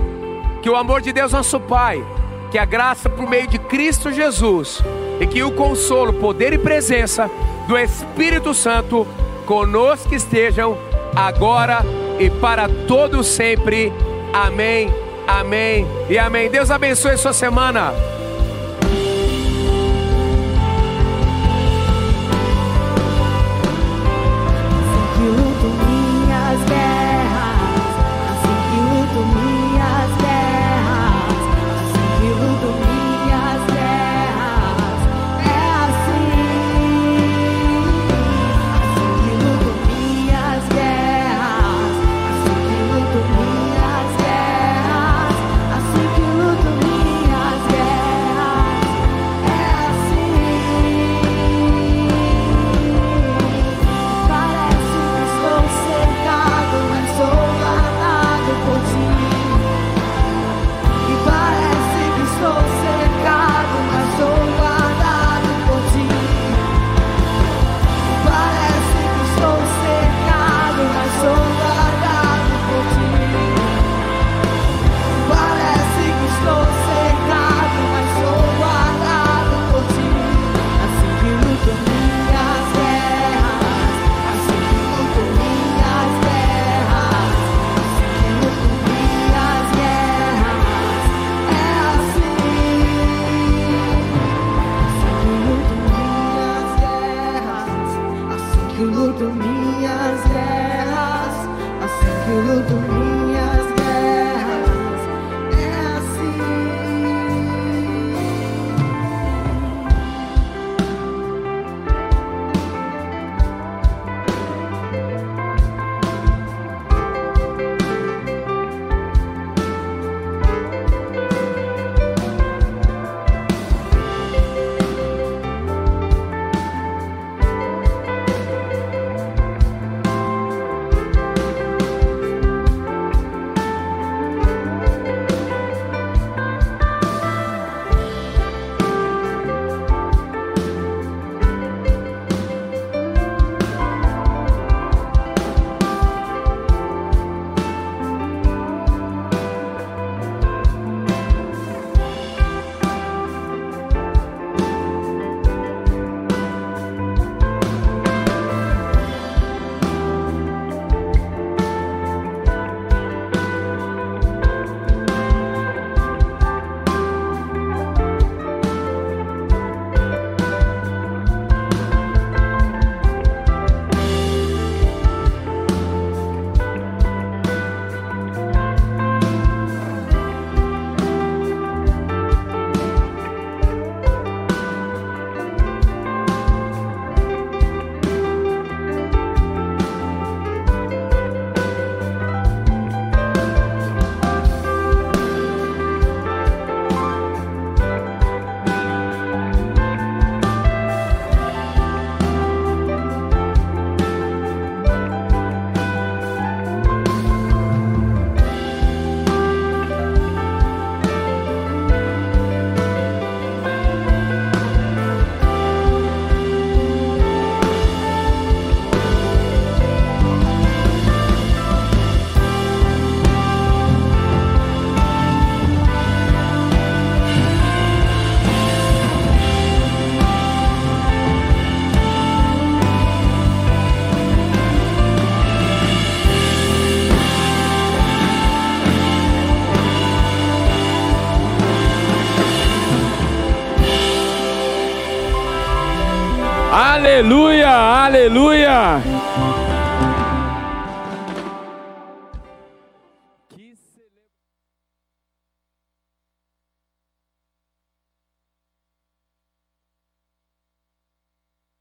[0.63, 2.05] Que o amor de Deus, nosso Pai,
[2.51, 4.83] que a graça por meio de Cristo Jesus
[5.21, 7.31] e que o consolo, poder e presença
[7.69, 9.07] do Espírito Santo
[9.47, 10.77] conosco estejam
[11.15, 11.85] agora
[12.19, 13.93] e para todo sempre.
[14.33, 16.49] Amém Amém e amém.
[16.49, 17.93] Deus abençoe sua semana.